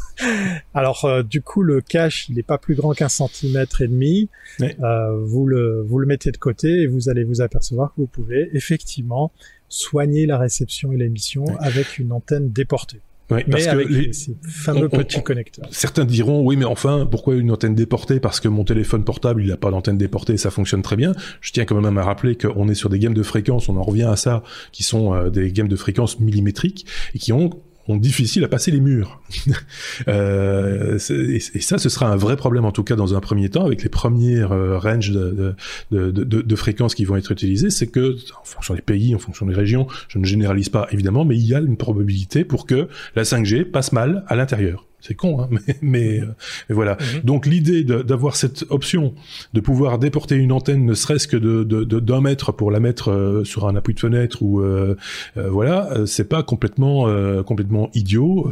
[0.74, 4.30] Alors euh, du coup le cache il n'est pas plus grand qu'un centimètre et demi.
[4.62, 8.08] Euh, vous le vous le mettez de côté et vous allez vous apercevoir que vous
[8.08, 9.32] pouvez effectivement
[9.68, 13.02] soigner la réception et l'émission avec une antenne déportée.
[13.32, 14.12] Oui, parce que les
[14.48, 15.68] fameux petits connecteurs.
[15.72, 18.20] Certains diront oui, mais enfin, pourquoi une antenne déportée?
[18.20, 21.14] Parce que mon téléphone portable, il n'a pas d'antenne déportée, ça fonctionne très bien.
[21.42, 23.84] Je tiens quand même à rappeler qu'on est sur des gammes de fréquences, on en
[23.84, 26.86] revient à ça, qui sont euh, des gammes de fréquences millimétriques
[27.16, 27.50] et qui ont
[27.88, 29.22] ont difficile à passer les murs.
[30.08, 33.66] euh, et, ça, ce sera un vrai problème en tout cas dans un premier temps
[33.66, 35.56] avec les premières euh, ranges de,
[35.92, 37.70] de, fréquences qui vont être utilisées.
[37.70, 41.26] C'est que en fonction des pays, en fonction des régions, je ne généralise pas évidemment,
[41.26, 44.86] mais il y a une probabilité pour que la 5G passe mal à l'intérieur.
[45.06, 46.26] C'est con, hein, mais, mais, euh,
[46.70, 46.98] voilà.
[47.00, 47.22] Mhm.
[47.24, 49.14] Donc l'idée d'avoir cette option
[49.54, 53.44] de pouvoir déporter une antenne, ne serait-ce que de d'un mètre pour la mettre euh,
[53.44, 54.96] sur un appui de fenêtre ou euh,
[55.36, 57.06] voilà, c'est pas complètement
[57.44, 58.50] complètement idiot,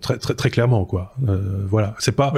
[0.00, 1.14] très très très clairement quoi.
[1.68, 2.32] voilà, c'est pas.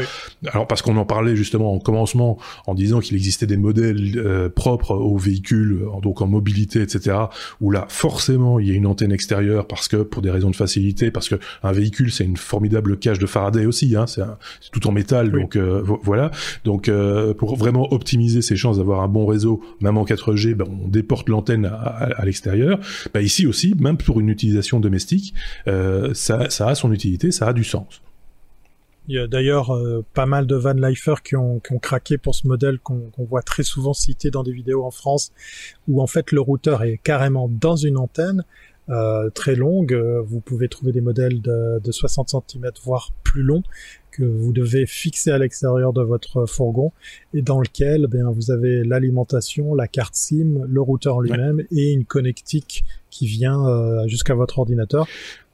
[0.53, 4.95] Alors parce qu'on en parlait justement en commencement en disant qu'il existait des modèles propres
[4.95, 7.17] aux véhicules, donc en mobilité, etc.
[7.61, 10.57] Où là forcément il y a une antenne extérieure parce que pour des raisons de
[10.57, 13.97] facilité, parce que un véhicule c'est une formidable cage de Faraday aussi.
[13.97, 14.23] Hein, c'est
[14.71, 16.31] tout en métal, donc euh, voilà.
[16.64, 20.66] Donc euh, pour vraiment optimiser ses chances d'avoir un bon réseau, même en 4G, ben,
[20.68, 22.79] on déporte l'antenne à, l'extérieur.
[23.12, 25.35] Ben, ici aussi, même pour une utilisation domestique,
[25.68, 28.03] euh, ça, ça a son utilité, ça a du sens.
[29.09, 29.77] Il y a d'ailleurs
[30.14, 33.42] pas mal de van lifers qui ont, qui ont craqué pour ce modèle qu'on voit
[33.42, 35.33] très souvent cité dans des vidéos en France,
[35.88, 38.45] où en fait le routeur est carrément dans une antenne
[38.88, 39.92] euh, très longue.
[39.92, 43.62] Euh, vous pouvez trouver des modèles de, de 60 cm, voire plus longs,
[44.11, 46.92] que vous devez fixer à l'extérieur de votre fourgon
[47.33, 52.05] et dans lequel bien, vous avez l'alimentation, la carte SIM, le routeur lui-même et une
[52.05, 55.07] connectique qui vient euh, jusqu'à votre ordinateur.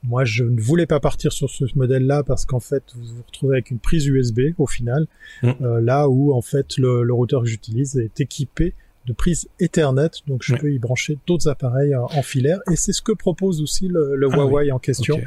[0.02, 3.56] Moi, je ne voulais pas partir sur ce modèle-là parce qu'en fait, vous vous retrouvez
[3.56, 5.06] avec une prise USB au final,
[5.42, 5.78] mm.
[5.80, 8.74] là où en fait le, le routeur que j'utilise est équipé
[9.08, 13.00] de prise Ethernet, donc je peux y brancher d'autres appareils en filaire, et c'est ce
[13.00, 15.18] que propose aussi le, ah Huawei en question.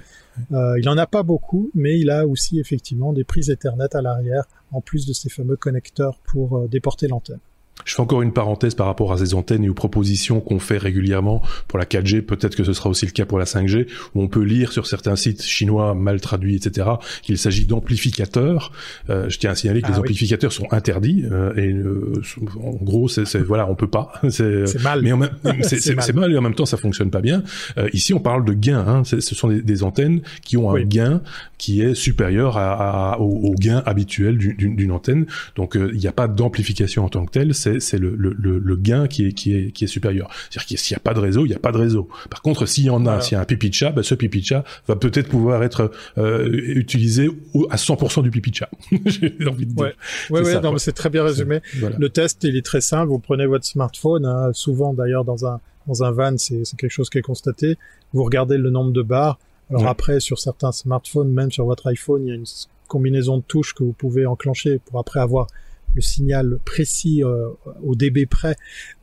[0.51, 4.01] Euh, il en a pas beaucoup, mais il a aussi effectivement des prises Ethernet à
[4.01, 7.39] l'arrière, en plus de ces fameux connecteurs pour euh, déporter l'antenne.
[7.85, 10.77] Je fais encore une parenthèse par rapport à ces antennes et aux propositions qu'on fait
[10.77, 12.21] régulièrement pour la 4G.
[12.21, 14.87] Peut-être que ce sera aussi le cas pour la 5G, où on peut lire sur
[14.87, 16.87] certains sites chinois mal traduits, etc.,
[17.21, 18.71] qu'il s'agit d'amplificateurs.
[19.09, 22.21] Euh, je tiens à signaler que les ah amplificateurs sont interdits euh, et euh,
[22.61, 24.11] en gros, c'est voilà, on peut pas.
[24.29, 25.01] C'est mal.
[25.01, 25.11] Mais
[25.63, 26.31] c'est mal.
[26.31, 27.43] et en même temps, ça fonctionne pas bien.
[27.77, 28.83] Euh, ici, on parle de gain.
[28.87, 29.03] Hein.
[29.03, 31.21] Ce sont des, des, antennes qui ont un gain
[31.57, 35.25] qui est supérieur à, à, au, gain habituel d'une antenne.
[35.55, 37.53] Donc, il n'y a pas d'amplification en tant que telle.
[37.53, 40.29] C'est c'est le, le, le, gain qui est, qui est, qui est supérieur.
[40.49, 42.10] C'est-à-dire que s'il n'y a pas de réseau, il n'y a pas de réseau.
[42.29, 44.15] Par contre, s'il y en a, s'il y a un pipi de chat, bah, ce
[44.15, 47.29] pipi de chat va peut-être pouvoir être euh, utilisé
[47.69, 48.69] à 100% du pipi de chat.
[49.05, 49.86] J'ai envie de dire.
[50.29, 51.62] Ouais, ouais, ouais c'est très bien résumé.
[51.75, 53.07] Le test, il est très simple.
[53.07, 57.10] Vous prenez votre smartphone, hein, souvent d'ailleurs dans un dans un van, c'est quelque chose
[57.10, 57.77] qui est constaté.
[58.13, 59.39] Vous regardez le nombre de barres.
[59.69, 62.45] Alors après, sur certains smartphones, même sur votre iPhone, il y a une
[62.88, 65.47] combinaison de touches que vous pouvez enclencher pour après avoir
[65.95, 67.49] le signal précis euh,
[67.84, 68.56] au dB près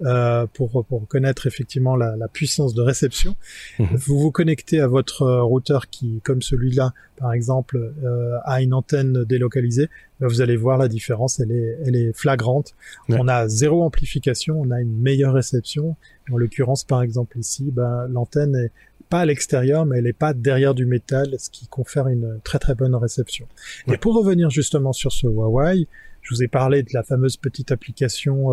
[0.03, 3.37] euh, pour, pour connaître effectivement la, la puissance de réception.
[3.79, 3.96] Mhm.
[3.96, 8.74] Vous vous connectez à votre euh, routeur qui, comme celui-là, par exemple, euh, a une
[8.74, 9.88] antenne délocalisée.
[10.20, 12.74] Ben, vous allez voir la différence, elle est, elle est flagrante.
[13.09, 15.96] On a zéro amplification, on a une meilleure réception.
[16.31, 18.70] En l'occurrence, par exemple ici, ben, l'antenne est
[19.09, 22.59] pas à l'extérieur, mais elle est pas derrière du métal, ce qui confère une très
[22.59, 23.46] très bonne réception.
[23.90, 25.87] Et pour revenir justement sur ce Huawei,
[26.22, 28.50] Je vous ai parlé de la fameuse petite application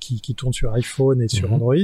[0.00, 1.54] qui, qui, tourne sur iPhone et sur mhm.
[1.54, 1.74] Android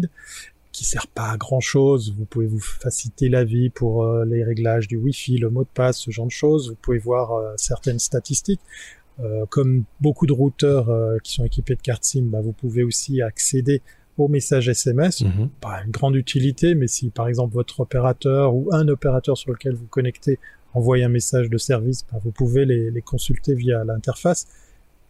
[0.73, 2.15] qui sert pas à grand chose.
[2.19, 5.99] Vous pouvez vous faciliter la vie pour les réglages du Wi-Fi, le mot de passe,
[5.99, 6.71] ce genre de choses.
[6.71, 8.61] Vous pouvez voir certaines statistiques.
[9.21, 12.83] Euh, comme beaucoup de routeurs euh, qui sont équipés de cartes SIM, bah, vous pouvez
[12.83, 13.81] aussi accéder
[14.19, 15.23] aux messages SMS.
[15.23, 15.49] Mhm.
[15.61, 19.75] Pas une grande utilité, mais si par exemple votre opérateur ou un opérateur sur lequel
[19.75, 20.39] vous connectez
[20.75, 24.47] envoie un message de service, bah, vous pouvez les, les consulter via l'interface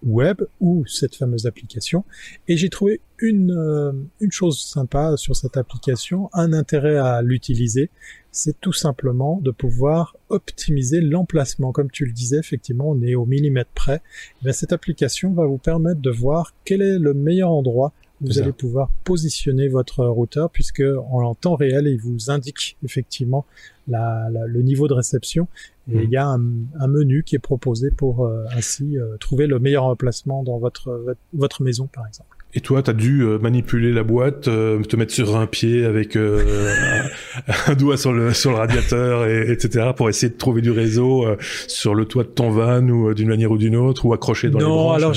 [0.02, 2.04] web ou cette fameuse application.
[2.48, 7.90] Et j'ai trouvé une, euh, une chose sympa sur cette application, un intérêt à l'utiliser,
[8.36, 11.72] c'est tout simplement de pouvoir optimiser l'emplacement.
[11.72, 14.02] Comme tu le disais, effectivement, on est au millimètre près.
[14.44, 18.38] Eh cette application va vous permettre de voir quel est le meilleur endroit où vous
[18.38, 23.44] allez pouvoir positionner votre routeur puisque en temps réel, il vous indique effectivement
[23.88, 25.48] la, le niveau de réception
[25.92, 26.40] et il y a un,
[26.80, 31.16] un, menu qui est proposé pour euh, ainsi euh, trouver le meilleur emplacement dans votre,
[31.32, 32.28] votre maison, par exemple.
[32.54, 36.16] Et toi, tu as dû euh, manipuler la boîte, te mettre sur un pied avec
[37.66, 41.24] un doigt sur le sur le radiateur, et, etc., pour essayer de trouver du réseau
[41.68, 44.58] sur le toit de ton van ou d'une manière ou d'une autre, ou accroché dans
[44.58, 44.86] les branches.
[44.86, 45.14] Non, alors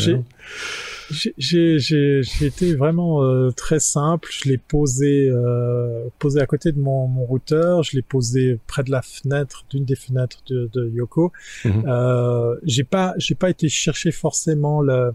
[1.12, 4.30] j'ai été vraiment euh, très simple.
[4.32, 7.84] Je l'ai posé euh, posé à côté de mon, mon routeur.
[7.84, 11.32] Je l'ai posé près de la fenêtre d'une des fenêtres de, de Yoko.
[11.66, 11.84] Mhm.
[11.88, 15.14] Euh, j'ai pas j'ai pas été chercher forcément le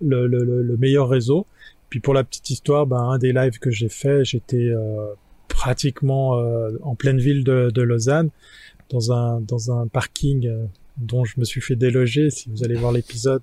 [0.00, 1.46] le, le, le meilleur réseau.
[1.88, 5.06] Puis pour la petite histoire, ben, un des lives que j'ai fait, j'étais euh,
[5.48, 8.30] pratiquement euh, en pleine ville de, de, Lausanne,
[8.88, 10.50] dans un dans un parking
[10.96, 12.30] dont je me suis fait déloger.
[12.30, 13.42] Si vous allez voir l'épisode,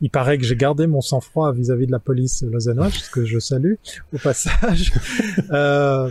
[0.00, 3.38] il paraît que j'ai gardé mon sang-froid vis-à-vis de la police lausannoise, ce que je
[3.38, 3.74] salue
[4.12, 4.92] au passage.
[5.50, 6.10] euh,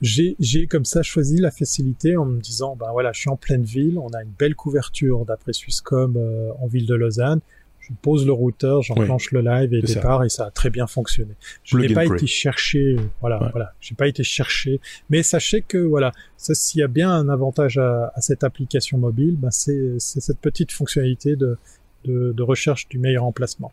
[0.00, 3.64] j'ai, comme ça choisi la facilité en me disant, ben voilà, je suis en pleine
[3.64, 7.40] ville, on a une belle couverture d'après Swisscom euh, en ville de Lausanne.
[7.80, 11.32] Je pose le routeur, j'enclenche le live et départ et ça a très bien fonctionné.
[11.64, 14.78] Je n'ai pas été chercher, voilà, voilà, j'ai pas été chercher.
[15.08, 19.36] Mais sachez que voilà, s'il y a bien un avantage à, à cette application mobile,
[19.38, 21.56] ben c'est, c'est cette petite fonctionnalité de
[22.04, 23.72] de, de recherche du meilleur emplacement.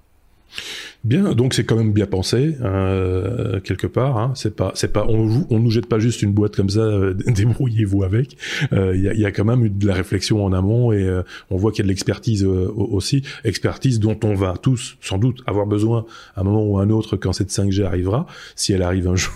[1.06, 4.18] Bien, donc c'est quand même bien pensé euh, quelque part.
[4.18, 4.32] Hein.
[4.34, 6.80] C'est pas, c'est pas, on, on nous jette pas juste une boîte comme ça.
[6.80, 8.38] Euh, débrouillez-vous avec.
[8.72, 11.04] Il euh, y, a, y, a, quand même eu de la réflexion en amont et
[11.04, 14.98] euh, on voit qu'il y a de l'expertise euh, aussi, expertise dont on va tous
[15.00, 16.06] sans doute avoir besoin
[16.36, 19.16] à un moment ou à un autre quand cette 5G arrivera, si elle arrive un
[19.16, 19.34] jour.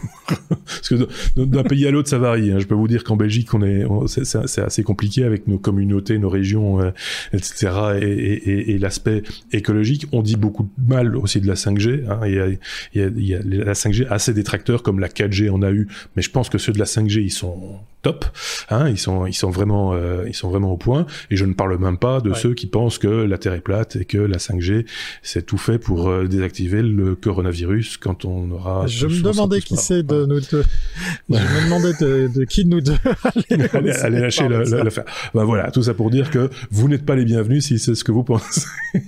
[0.50, 1.08] Parce que
[1.40, 2.52] d'un pays à l'autre ça varie.
[2.52, 2.58] Hein.
[2.58, 6.30] Je peux vous dire qu'en Belgique on est, c'est assez compliqué avec nos communautés, nos
[6.30, 6.80] régions,
[7.32, 8.00] etc.
[8.02, 10.08] Et, et, et l'aspect écologique.
[10.12, 12.10] On dit beaucoup de mal aussi de la 5G.
[12.10, 12.20] Hein.
[12.26, 12.48] Il, y a,
[13.08, 16.22] il, y a, la 5G a ses détracteurs comme la 4G en a eu, mais
[16.22, 18.26] je pense que ceux de la 5G ils sont top.
[18.70, 21.06] Hein, ils sont ils sont vraiment euh, ils sont vraiment au point.
[21.32, 23.96] Et je ne parle même pas de ceux qui pensent que la Terre est plate
[23.98, 24.86] et que la 5G
[25.22, 28.88] c'est tout fait pour euh, désactiver le coronavirus quand on aura.
[28.88, 30.64] Je me demandais qui c'est de nous deux.
[31.30, 32.98] Je me demandais de, qui de nous deux
[33.74, 35.06] allez, allez, lâcher l'affaire.
[35.34, 38.04] Ben voilà, tout ça pour dire que vous n'êtes pas les bienvenus si c'est ce
[38.04, 38.62] que vous pensez.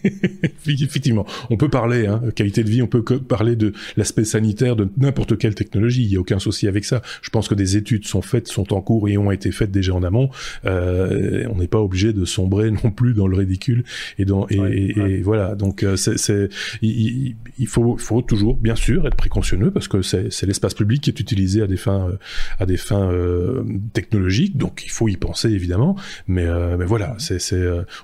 [0.68, 4.90] Effectivement, on peut parler hein, qualité de vie, on peut parler de l'aspect sanitaire de
[4.98, 6.04] n'importe quelle technologie.
[6.04, 7.02] Il y a aucun souci avec ça.
[7.22, 9.94] Je pense que des études sont faites, sont en cours et ont été faites déjà
[9.94, 10.30] en amont,
[10.66, 13.84] euh, on n'est pas obligé de sombrer non plus dans le ridicule
[14.18, 15.56] et dans et, voilà.
[15.56, 16.50] Donc euh, c'est
[16.82, 21.10] il, il, faut faut toujours bien sûr être précautionneux parce que c'est l'espace public qui
[21.10, 22.18] est utilisé à des fins euh,
[22.60, 23.64] à des fins euh,
[23.94, 25.96] technologiques, donc il faut y penser évidemment.
[26.28, 27.18] Mais mais voilà,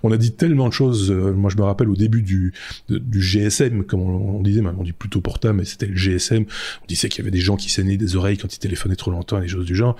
[0.03, 1.11] on a dit tellement de choses.
[1.11, 2.53] moi je me rappelle au début du
[2.89, 6.45] GSM comme on, disait, on dit plutôt portable, mais c'était le GSM.
[6.83, 9.11] On disait qu'il y avait des gens qui saignaient des oreilles quand ils téléphonaient trop
[9.11, 9.97] longtemps, des choses du genre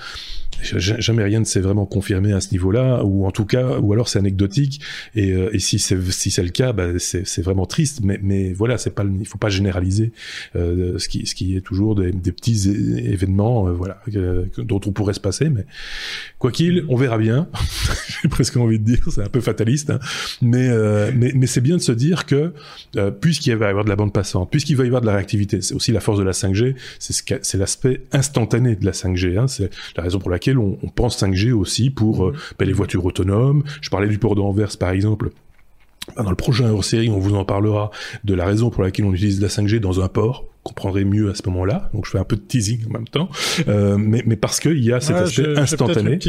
[0.62, 4.08] jamais rien ne s'est vraiment confirmé à ce niveau-là, ou en tout cas, ou alors
[4.08, 4.82] c'est anecdotique.
[5.16, 8.02] Et, euh, si c'est si c'est le cas, bah, c'est vraiment triste.
[8.04, 10.12] Mais mais voilà, c'est pas il faut pas généraliser
[10.56, 14.02] euh, ce qui ce qui est toujours des petits événements, euh, voilà,
[14.58, 15.50] dont on pourrait se passer.
[15.50, 15.66] Mais
[16.40, 17.48] quoi qu'il, on verra bien.
[18.22, 20.00] J'ai presque envie de dire, c'est un peu fataliste, hein.
[20.42, 22.54] mais, euh, mais mais c'est bien de se dire que
[23.22, 25.62] puisqu'il va y avoir de la bande passante, puisqu'il va y avoir de la réactivité,
[25.62, 29.38] c'est aussi la force de la 5G, c'est ce c'est l'aspect instantané de la 5G.
[29.38, 29.48] Hein.
[29.48, 33.64] C'est la raison pour laquelle on, pense 5G aussi pour euh, ben, les voitures autonomes.
[33.82, 35.32] Je parlais du port d'Anvers par exemple.
[36.16, 37.92] Ben, dans le prochain hors-série, on vous en parlera
[38.24, 41.36] de la raison pour laquelle on utilise la 5G dans un port comprendrez mieux à
[41.36, 41.90] ce moment-là.
[41.94, 43.30] Donc je fais un peu de teasing en même temps,
[43.68, 46.20] euh, mais, mais parce qu'il y a cet aspect instantané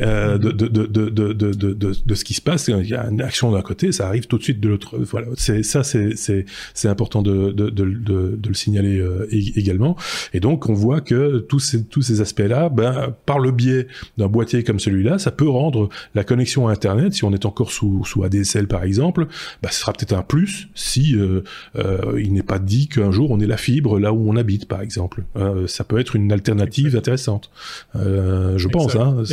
[0.00, 2.68] euh, de, de, de, de, de, de, de, ce qui se passe.
[2.68, 4.98] Il y a une action d'un côté, ça arrive tout de suite de l'autre.
[4.98, 9.26] Voilà, c'est ça, c'est c'est c'est important de de, de, de, de le signaler euh,
[9.30, 9.96] également.
[10.32, 13.86] Et donc on voit que tous ces tous ces aspects-là, ben par le biais
[14.16, 17.70] d'un boîtier comme celui-là, ça peut rendre la connexion à Internet, si on est encore
[17.70, 19.26] sous sous ADSL par exemple,
[19.62, 21.42] ben, ce sera peut-être un plus si euh,
[21.76, 24.68] euh, il n'est pas dit qu'un jour on ait la fibre là où on habite,
[24.68, 25.24] par exemple.
[25.34, 27.50] Euh, ça peut être une alternative intéressante.
[27.96, 28.94] Euh, je pense.
[28.94, 29.24] Hein,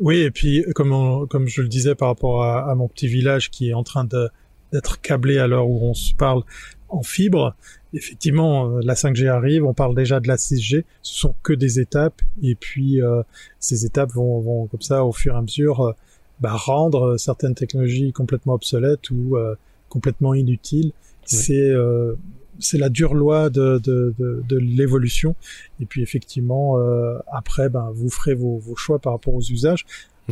[0.00, 3.70] Oui, et puis comme, comme je le disais par rapport à, mon petit village qui
[3.70, 6.42] est en train d'être câblé à l'heure où on se parle
[6.88, 7.54] en fibre,
[7.92, 12.22] effectivement, la 5G arrive, on parle déjà de la 6G, ce sont que des étapes,
[12.42, 13.00] et puis
[13.58, 15.94] ces étapes vont, vont comme ça, au fur et à mesure,
[16.40, 19.36] bah, rendre certaines technologies complètement obsolètes ou
[19.88, 20.92] complètement inutiles.
[21.24, 21.72] C'est
[22.58, 25.36] c'est la dure loi de, de, de, de l'évolution.
[25.80, 29.84] Et puis effectivement, euh, après, ben, vous ferez vos, vos, choix par rapport aux usages.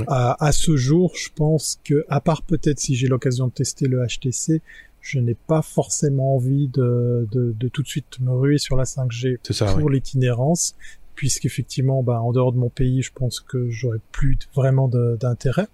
[0.09, 3.87] À, à, ce jour, je pense que, à part peut-être si j'ai l'occasion de tester
[3.87, 4.61] le HTC,
[5.01, 8.85] je n'ai pas forcément envie de, de, de, tout de suite me ruer sur la
[8.85, 9.39] 5G
[9.79, 10.75] pour l'itinérance,
[11.15, 15.69] puisqu'effectivement, ben, en dehors de mon pays, je pense que j'aurais plus vraiment d'intérêt.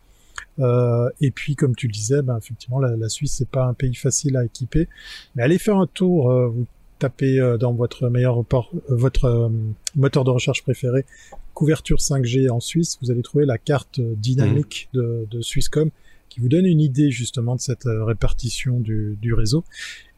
[0.58, 3.74] Euh, et puis, comme tu le disais, ben, effectivement, la, la Suisse c'est pas un
[3.74, 4.88] pays facile à équiper,
[5.34, 6.30] mais allez faire un tour.
[6.30, 6.66] Euh, vous
[6.98, 8.44] tapez euh, dans votre meilleur
[8.88, 9.50] votre
[9.96, 11.06] moteur de recherche préféré
[11.54, 14.96] couverture 5G en Suisse, vous allez trouver la carte dynamique mmh.
[14.96, 15.90] de, de Swisscom
[16.30, 19.64] qui vous donne une idée justement de cette répartition du, du, réseau.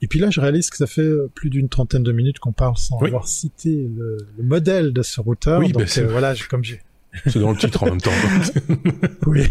[0.02, 2.76] Et puis là, je réalise que ça fait plus d'une trentaine de minutes qu'on parle
[2.76, 5.60] sans avoir cité le, le, modèle de ce routeur.
[5.60, 6.80] Oui, Donc ben voilà, comme j'ai
[7.26, 8.10] c'est dans le titre en même temps.
[9.26, 9.46] oui,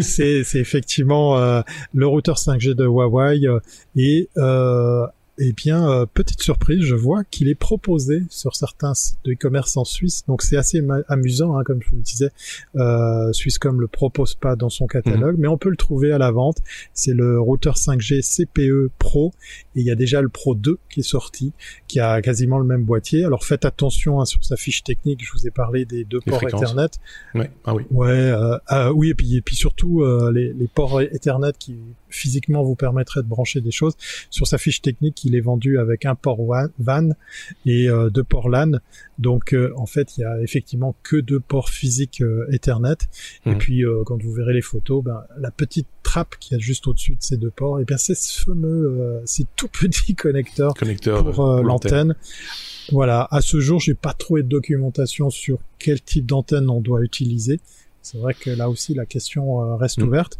[0.00, 1.62] c'est effectivement euh,
[1.92, 3.58] le routeur 5G de Huawei euh,
[3.96, 5.06] et euh,
[5.38, 9.76] eh bien, euh, petite surprise, je vois qu'il est proposé sur certains sites de e-commerce
[9.78, 10.24] en Suisse.
[10.26, 12.30] Donc c'est assez amusant, hein, comme je vous le disais.
[12.76, 15.40] Euh, Swisscom le propose pas dans son catalogue, mhm.
[15.40, 16.58] mais on peut le trouver à la vente.
[16.92, 19.32] C'est le routeur 5G CPE Pro
[19.74, 21.52] et il y a déjà le Pro 2 qui est sorti,
[21.88, 23.24] qui a quasiment le même boîtier.
[23.24, 25.24] Alors faites attention hein, sur sa fiche technique.
[25.24, 26.90] Je vous ai parlé des deux ports Ethernet.
[27.34, 27.50] Ouais.
[27.64, 27.84] Ah oui.
[27.90, 28.10] Ouais.
[28.10, 31.78] Euh, ah oui et puis et puis surtout euh, les, les ports Ethernet qui
[32.14, 33.94] physiquement vous permettrait de brancher des choses.
[34.30, 37.14] Sur sa fiche technique, il est vendu avec un port WAN
[37.66, 38.78] et euh, deux ports LAN.
[39.18, 42.96] Donc euh, en fait, il y a effectivement que deux ports physiques euh, Ethernet.
[43.46, 43.58] Et mhm.
[43.58, 47.22] puis quand vous verrez les photos, ben, la petite trappe qui est juste au-dessus de
[47.22, 51.62] ces deux ports, et eh bien c'est ce fameux, c'est tout petit connecteur, connecteur pour,
[51.62, 52.14] l'antenne.
[52.90, 57.02] Voilà, à ce jour, j'ai pas trouvé de documentation sur quel type d'antenne on doit
[57.02, 57.60] utiliser.
[58.02, 60.08] C'est vrai que là aussi la question reste mhm.
[60.08, 60.38] ouverte.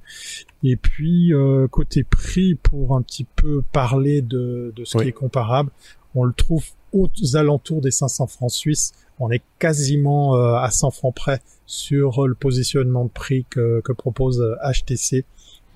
[0.63, 5.13] Et puis euh, côté prix, pour un petit peu parler de, de ce qui est
[5.13, 5.71] comparable,
[6.15, 8.93] on le trouve aux alentours des 500 francs suisses.
[9.19, 13.93] On est quasiment euh, à 100 francs près sur le positionnement de prix que, que
[13.93, 15.25] propose HTC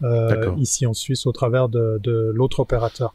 [0.02, 3.14] euh, ici en Suisse au travers de, de l'autre opérateur.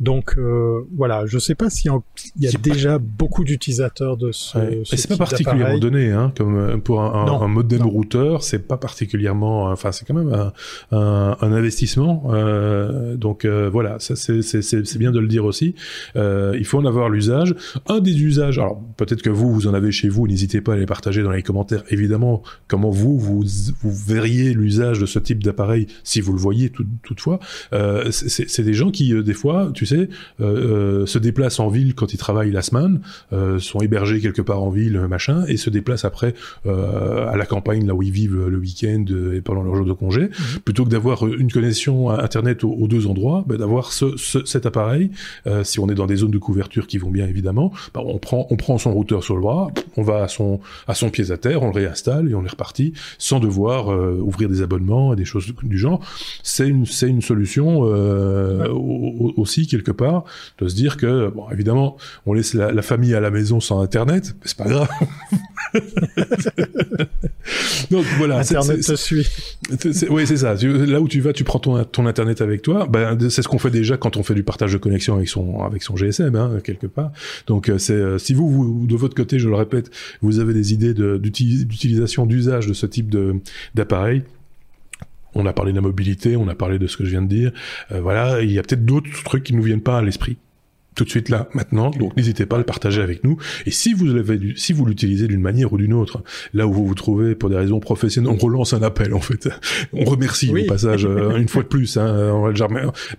[0.00, 1.92] Donc euh, voilà, je sais pas s'il
[2.38, 4.58] y, a, déjà beaucoup d'utilisateurs de ce.
[4.58, 4.80] Ouais.
[4.84, 8.66] ce c'est pas particulièrement donné, hein, comme euh, pour un, un, un modem routeur, c'est
[8.66, 9.64] pas particulièrement.
[9.64, 10.52] Enfin, c'est quand même un,
[10.96, 12.30] un, un investissement.
[12.32, 15.74] Euh, donc euh, voilà, ça c'est bien de le dire aussi.
[16.16, 17.54] Euh, il faut en avoir l'usage.
[17.86, 20.76] Un des usages, alors peut-être que vous vous en avez chez vous, n'hésitez pas à
[20.76, 21.82] les partager dans les commentaires.
[21.90, 23.44] Évidemment, comment vous vous,
[23.82, 27.38] vous verriez l'usage de ce type d'appareil si vous le voyez tout, toutefois.
[28.10, 30.06] c'est des gens qui des fois, tu euh,
[30.40, 33.00] euh, se déplacent en ville quand ils travaillent la semaine,
[33.32, 36.34] euh, sont hébergés quelque part en ville, machin, et se déplacent après
[36.66, 40.22] à la campagne, là où ils vivent le week-end et pendant leur jour de congé,
[40.22, 40.60] mhm.
[40.64, 45.10] plutôt que d'avoir une connexion à Internet aux, deux endroits, bah, d'avoir ce, cet appareil,
[45.62, 48.46] si on est dans des zones de couverture qui vont bien évidemment, bah, on prend
[48.50, 51.36] on prend son routeur sur le bras, on va à son à son pied à
[51.36, 55.24] terre, on le réinstalle et on est reparti sans devoir ouvrir des abonnements et des
[55.24, 56.00] choses du genre.
[56.42, 57.80] C'est une c'est une solution
[59.36, 60.24] aussi qui quelque part,
[60.58, 64.34] de se dire que, bon, évidemment, on laisse la, famille à la maison sans Internet,
[64.40, 64.88] mais c'est pas grave.
[67.90, 68.38] Donc voilà.
[68.38, 69.26] Internet te suit.
[70.10, 70.54] Oui, c'est ça.
[70.54, 72.86] Là où tu vas, tu prends ton, ton Internet avec toi.
[72.86, 75.60] Ben, c'est ce qu'on fait déjà quand on fait du partage de connexion avec son,
[75.62, 77.12] avec son GSM, hein, quelque part.
[77.46, 79.90] Donc, euh, c'est, euh, si vous, vous, de votre côté, je le répète,
[80.22, 83.14] vous avez des idées d'utilisation, d'usage de ce type
[83.74, 84.22] d'appareil,
[85.34, 87.28] on a parlé de la mobilité, on a parlé de ce que je viens de
[87.28, 87.52] dire.
[87.92, 90.36] Euh, voilà, il y a peut-être d'autres trucs qui nous viennent pas à l'esprit.
[90.94, 91.90] tout de suite là, maintenant.
[91.90, 93.38] Donc n'hésitez pas à le partager avec nous.
[93.64, 96.86] Et si vous l'avez, si vous l'utilisez d'une manière ou d'une autre, là où vous
[96.86, 99.48] vous trouvez pour des raisons professionnelles, on relance un appel en fait.
[99.92, 101.96] On remercie au passage euh, une fois de plus.
[101.96, 102.68] Hein, on va déjà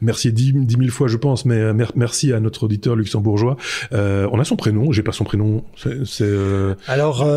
[0.01, 3.57] merci dix, dix mille fois je pense, mais euh, merci à notre auditeur luxembourgeois.
[3.93, 5.63] Euh, on a son prénom, j'ai pas son prénom.
[5.75, 6.75] C'est euh...
[6.87, 7.27] alors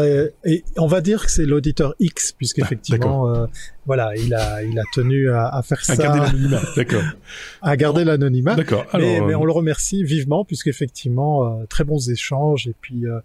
[0.44, 3.48] et on va dire que c'est l'auditeur X puisqu'effectivement ah,
[3.86, 5.92] voilà, il a, il a tenu à, à faire ça.
[5.92, 7.02] À garder l'anonymat, d'accord.
[7.62, 8.54] à garder l'anonymat.
[8.54, 8.86] D'accord.
[8.94, 13.20] Mais, mais, on le remercie vivement puisqu'effectivement, euh, très bons échanges et puis, euh,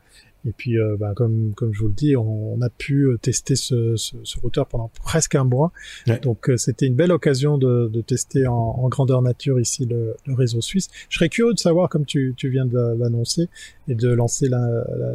[0.47, 3.57] et puis, euh, bah, comme, comme je vous le dis, on, on a pu tester
[3.57, 5.73] ce, ce, ce, routeur pendant presque un mois.
[6.21, 10.33] Donc, c'était une belle occasion de, de tester en, en, grandeur nature ici le, le,
[10.33, 10.87] réseau suisse.
[11.09, 13.49] Je serais curieux de savoir, comme tu, tu viens de l'annoncer
[13.89, 14.65] et de lancer la,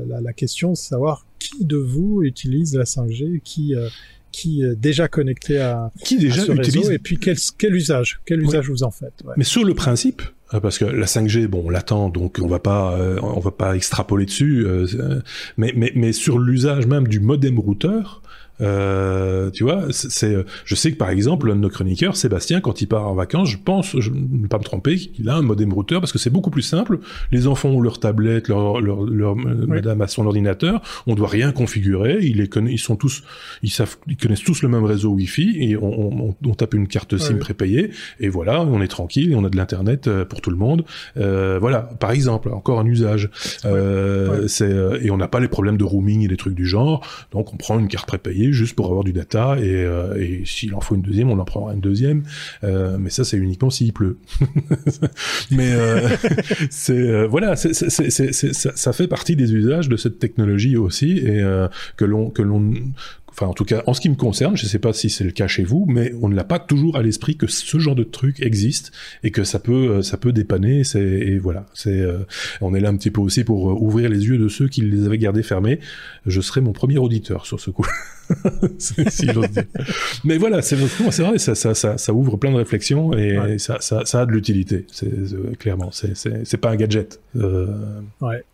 [0.07, 3.75] la, la, question, savoir qui de vous utilise la 5G, qui
[4.35, 6.77] qui est déjà connecté à, qui déjà ce utilise...
[6.79, 9.15] réseau et puis quel, quel usage, quel usage vous en faites.
[9.25, 9.35] Ouais.
[9.37, 10.23] Mais sur le principe,
[10.53, 13.53] euh, parce que la 5G, bon, on l'attend, donc on va pas, euh, on va
[13.53, 14.67] pas extrapoler dessus.
[14.67, 15.21] Euh,
[15.57, 18.23] mais, mais, mais sur l'usage même du modem routeur,
[18.61, 22.81] euh, tu vois, c'est, je sais que par exemple, l'un de nos chroniqueurs, Sébastien, quand
[22.81, 25.43] il part en vacances, je pense, je ne vais pas me tromper, qu'il a un
[25.43, 26.99] modem routeur parce que c'est beaucoup plus simple.
[27.33, 29.45] Les enfants ont leur tablette, leur, leur, leur oui.
[29.67, 33.23] madame a son ordinateur, on doit rien configurer, ils les ils sont tous,
[33.63, 36.87] ils savent, ils connaissent tous le même réseau Wi-Fi et on, on, on tape une
[36.87, 37.41] carte SIM oui.
[37.41, 37.91] prépayée
[38.21, 40.85] et voilà, on est tranquille, et on a de l'internet euh, pour tout le monde.
[41.17, 43.31] Euh, voilà, par exemple, encore un usage.
[43.65, 44.47] Euh.
[44.49, 47.53] C'est et on n'a pas les problèmes de roaming et des trucs du genre, donc
[47.53, 50.81] on prend une carte prépayée juste pour avoir du data et, euh, et s'il en
[50.81, 52.25] faut une deuxième, on en prendra une deuxième.
[52.63, 54.19] Euh, mais ça, c'est uniquement s'il pleut.
[55.51, 56.09] mais euh,
[56.71, 61.19] c'est voilà, c'est, c'est, c'est, ça, ça, fait partie des usages de cette technologie aussi
[61.19, 61.43] et
[61.97, 62.73] que l'on que l'on
[63.35, 65.25] enfin en tout cas en ce qui me concerne, je ne sais pas si c'est
[65.25, 67.97] le cas chez vous, mais on ne l'a pas toujours à l'esprit que ce genre
[67.97, 70.85] de truc existe et que ça peut ça peut dépanner.
[70.85, 72.19] C'est et voilà, c'est euh,
[72.61, 75.07] on est là un petit peu aussi pour ouvrir les yeux de ceux qui les
[75.07, 75.81] avaient gardés fermés.
[76.27, 77.87] Je serai mon premier auditeur sur ce coup.
[78.79, 79.65] si j'ose dire.
[80.25, 83.59] Mais voilà, c'est c'est vrai, ça, ça, ça, ça, ouvre plein de réflexions et ouais.
[83.59, 84.87] ça, ça, ça a de l'utilité.
[84.91, 85.11] C'est
[85.59, 87.21] clairement, c'est pas un gadget.
[87.37, 87.67] Euh...
[88.21, 88.45] Ouais.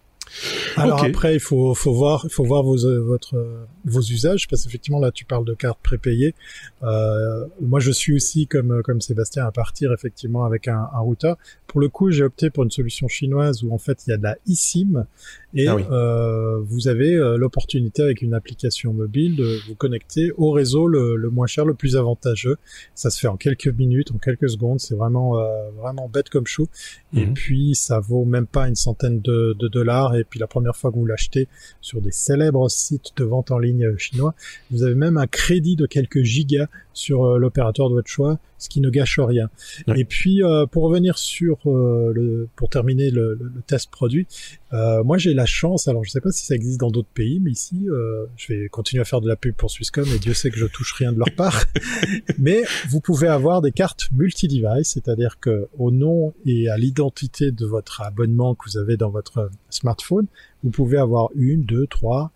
[0.76, 1.08] Alors okay.
[1.08, 5.10] après, il faut, faut voir, il faut voir vos, votre, vos usages, parce qu'effectivement là,
[5.10, 6.34] tu parles de cartes prépayées.
[6.82, 11.36] Euh, moi, je suis aussi comme comme Sébastien à partir effectivement avec un, un routeur.
[11.66, 14.16] Pour le coup, j'ai opté pour une solution chinoise où en fait il y a
[14.16, 15.06] de la eSIM
[15.54, 15.84] et ah oui.
[15.90, 21.16] euh, vous avez euh, l'opportunité avec une application mobile de vous connecter au réseau le,
[21.16, 22.56] le, moins cher, le plus avantageux.
[22.94, 24.80] Ça se fait en quelques minutes, en quelques secondes.
[24.80, 26.66] C'est vraiment euh, vraiment bête comme chou.
[27.12, 27.22] Mm -hmm.
[27.22, 30.14] Et puis ça vaut même pas une centaine de, de dollars.
[30.16, 31.48] Et puis la première fois que vous l'achetez
[31.80, 34.34] sur des célèbres sites de vente en ligne chinois,
[34.70, 38.68] vous avez même un crédit de quelques gigas sur euh, l'opérateur de votre choix, ce
[38.68, 39.48] qui ne gâche rien.
[39.96, 44.26] Et puis euh, pour revenir sur euh, le, pour terminer le, le, le test produit,
[44.72, 47.40] euh, moi j'ai la chance, alors je sais pas si ça existe dans d'autres pays,
[47.40, 50.34] mais ici euh, je vais continuer à faire de la pub pour Swisscom et Dieu
[50.34, 51.64] sait que je touche rien de leur part.
[52.38, 57.66] mais vous pouvez avoir des cartes multi-device, c'est-à-dire que au nom et à l'identité de
[57.66, 60.26] votre abonnement que vous avez dans votre smartphone,
[60.62, 62.30] vous pouvez avoir une, deux, trois,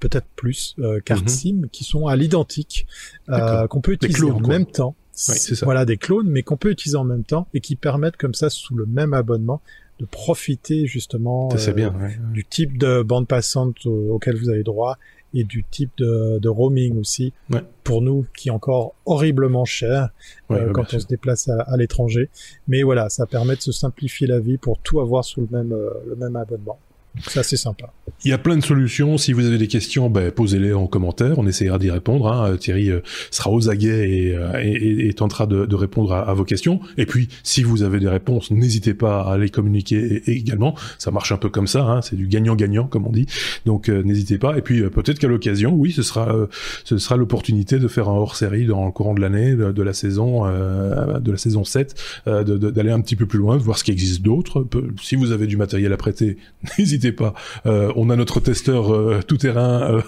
[0.00, 1.60] peut-être plus euh, cartes mm -hmm.
[1.60, 2.86] SIM qui sont à l'identique
[3.28, 4.48] euh, qu'on peut utiliser clones, en quoi.
[4.54, 4.94] même temps.
[5.28, 5.66] Oui, ça.
[5.66, 8.48] Voilà des clones, mais qu'on peut utiliser en même temps et qui permettent comme ça
[8.48, 9.60] sous le même abonnement
[10.00, 12.18] de profiter justement euh, bien, ouais.
[12.32, 14.96] du type de bande passante auquel vous avez droit
[15.34, 17.62] et du type de, de roaming aussi ouais.
[17.84, 20.08] pour nous qui est encore horriblement cher
[20.48, 21.02] ouais, euh, quand on sûr.
[21.02, 22.30] se déplace à, à l'étranger.
[22.66, 25.72] Mais voilà, ça permet de se simplifier la vie pour tout avoir sous le même,
[25.72, 26.78] euh, le même abonnement.
[27.26, 27.92] C'est assez sympa.
[28.24, 29.18] Il y a plein de solutions.
[29.18, 31.38] Si vous avez des questions, ben, posez-les en commentaire.
[31.38, 32.28] On essaiera d'y répondre.
[32.28, 32.56] Hein.
[32.56, 33.00] Thierry euh,
[33.30, 36.80] sera aux aguets et, euh, tentera de, répondre à, vos questions.
[36.96, 40.74] Et puis, si vous avez des réponses, n'hésitez pas à les communiquer également.
[40.98, 41.84] Ça marche un peu comme ça.
[41.84, 42.02] Hein.
[42.02, 43.26] C'est du gagnant-gagnant, comme on dit.
[43.66, 44.56] Donc, euh, n'hésitez pas.
[44.56, 46.46] Et puis, euh, peut-être qu'à l'occasion, oui, ce sera, euh,
[46.84, 49.92] ce sera l'opportunité de faire un hors-série dans le courant de l'année, de, de, la
[49.92, 51.94] saison, de la saison 7,
[52.26, 54.66] d'aller un petit peu plus loin, de voir ce qui existe d'autre.
[55.02, 56.36] Si vous avez du matériel à prêter,
[56.78, 57.34] n'hésitez pas.
[57.66, 60.02] Euh, on a notre testeur euh, tout terrain euh,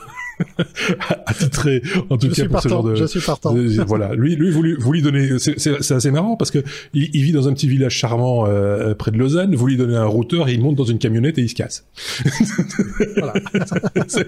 [1.27, 3.55] attitré en tout je cas pour partant, ce genre de, je suis partant.
[3.87, 4.15] voilà.
[4.15, 6.63] Lui lui vous lui, vous lui donnez c'est assez marrant parce que
[6.95, 9.55] il, il, vit dans un petit village charmant euh, près de Lausanne.
[9.55, 11.87] Vous lui donnez un routeur il monte dans une camionnette et il se casse.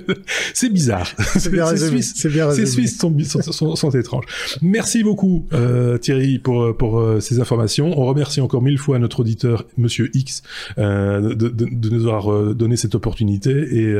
[0.55, 1.13] C'est bizarre.
[1.37, 2.03] C'est bien résumé.
[2.03, 2.67] c'est bien résumé.
[2.67, 4.25] ces Suisses sont, sont, sont, sont, étranges.
[4.63, 7.99] Merci beaucoup euh, Thierry pour pour euh, ces informations.
[7.99, 10.43] On remercie encore mille fois notre auditeur Monsieur X
[10.79, 13.95] euh, de, de, de, nous avoir donné cette opportunité et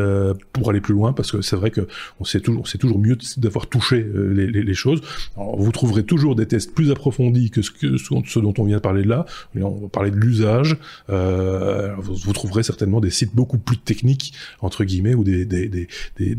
[0.53, 1.87] pour aller plus loin parce que c'est vrai que
[2.21, 5.01] on sait toujours, c'est toujours mieux d'avoir touché les, les, choses.
[5.37, 8.83] Vous trouverez toujours des tests plus approfondis que ce, que ce dont on vient de
[8.83, 9.27] parler là.
[9.57, 10.77] On va parler de l'usage.
[11.09, 15.89] Vous, vous, trouverez certainement des sites beaucoup plus techniques entre guillemets ou des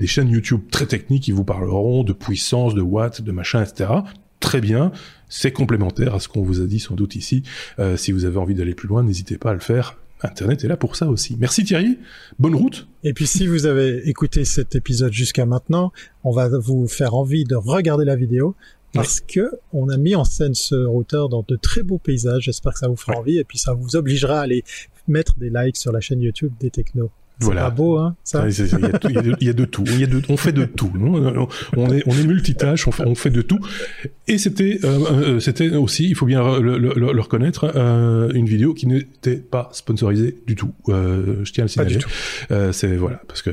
[0.07, 4.01] chaînes YouTube très techniques qui vous parleront de puissance, de watts, de machin, etc
[4.45, 4.91] très bien.
[5.27, 7.43] C'est complémentaire à ce qu'on vous a dit sans doute ici.
[7.79, 9.97] Euh, si vous avez envie d'aller plus loin, n'hésitez pas à le faire.
[10.21, 11.35] Internet est là pour ça aussi.
[11.39, 11.97] Merci Thierry.
[12.39, 12.87] Bonne route.
[13.03, 15.91] Et puis si vous avez écouté cet épisode jusqu'à maintenant,
[16.23, 18.55] on va vous faire envie de regarder la vidéo
[18.93, 22.43] parce que on a mis en scène ce routeur dans de très beaux paysages.
[22.43, 24.63] J'espère que ça vous fera envie et puis ça vous obligera à aller
[25.07, 27.11] mettre des likes sur la chaîne YouTube des Technos.
[27.39, 27.63] Voilà.
[27.63, 28.45] Pas beau, hein, ça.
[28.47, 29.83] Il y, a de tout.
[29.87, 30.91] Il y a de, on fait de tout.
[31.75, 32.87] On est, on est multitâche.
[32.87, 33.59] On fait, on fait de tout.
[34.27, 38.47] Et c'était, euh, euh, c'était aussi, il faut bien le, le, le reconnaître, euh, une
[38.47, 40.71] vidéo qui n'était pas sponsorisée du tout.
[40.89, 41.99] Euh, je tiens à le signaler.
[42.51, 43.51] Euh, c'est voilà, parce que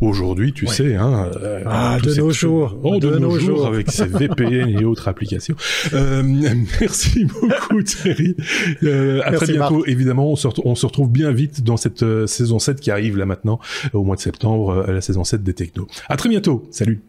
[0.00, 1.30] aujourd'hui, tu sais, hein.
[1.66, 2.78] Ah, de nos jours.
[2.82, 5.56] Oh, de, nos, jours, avec ces VPN et autres applications.
[5.92, 8.36] merci beaucoup, Thierry.
[9.24, 9.84] à très bientôt.
[9.86, 13.26] Évidemment, on se, on se retrouve bien vite dans cette saison 7 qui arrive là
[13.26, 13.58] maintenant
[13.92, 15.86] au mois de septembre, à la saison 7 des Technos.
[16.08, 16.66] À très bientôt.
[16.70, 17.02] Salut.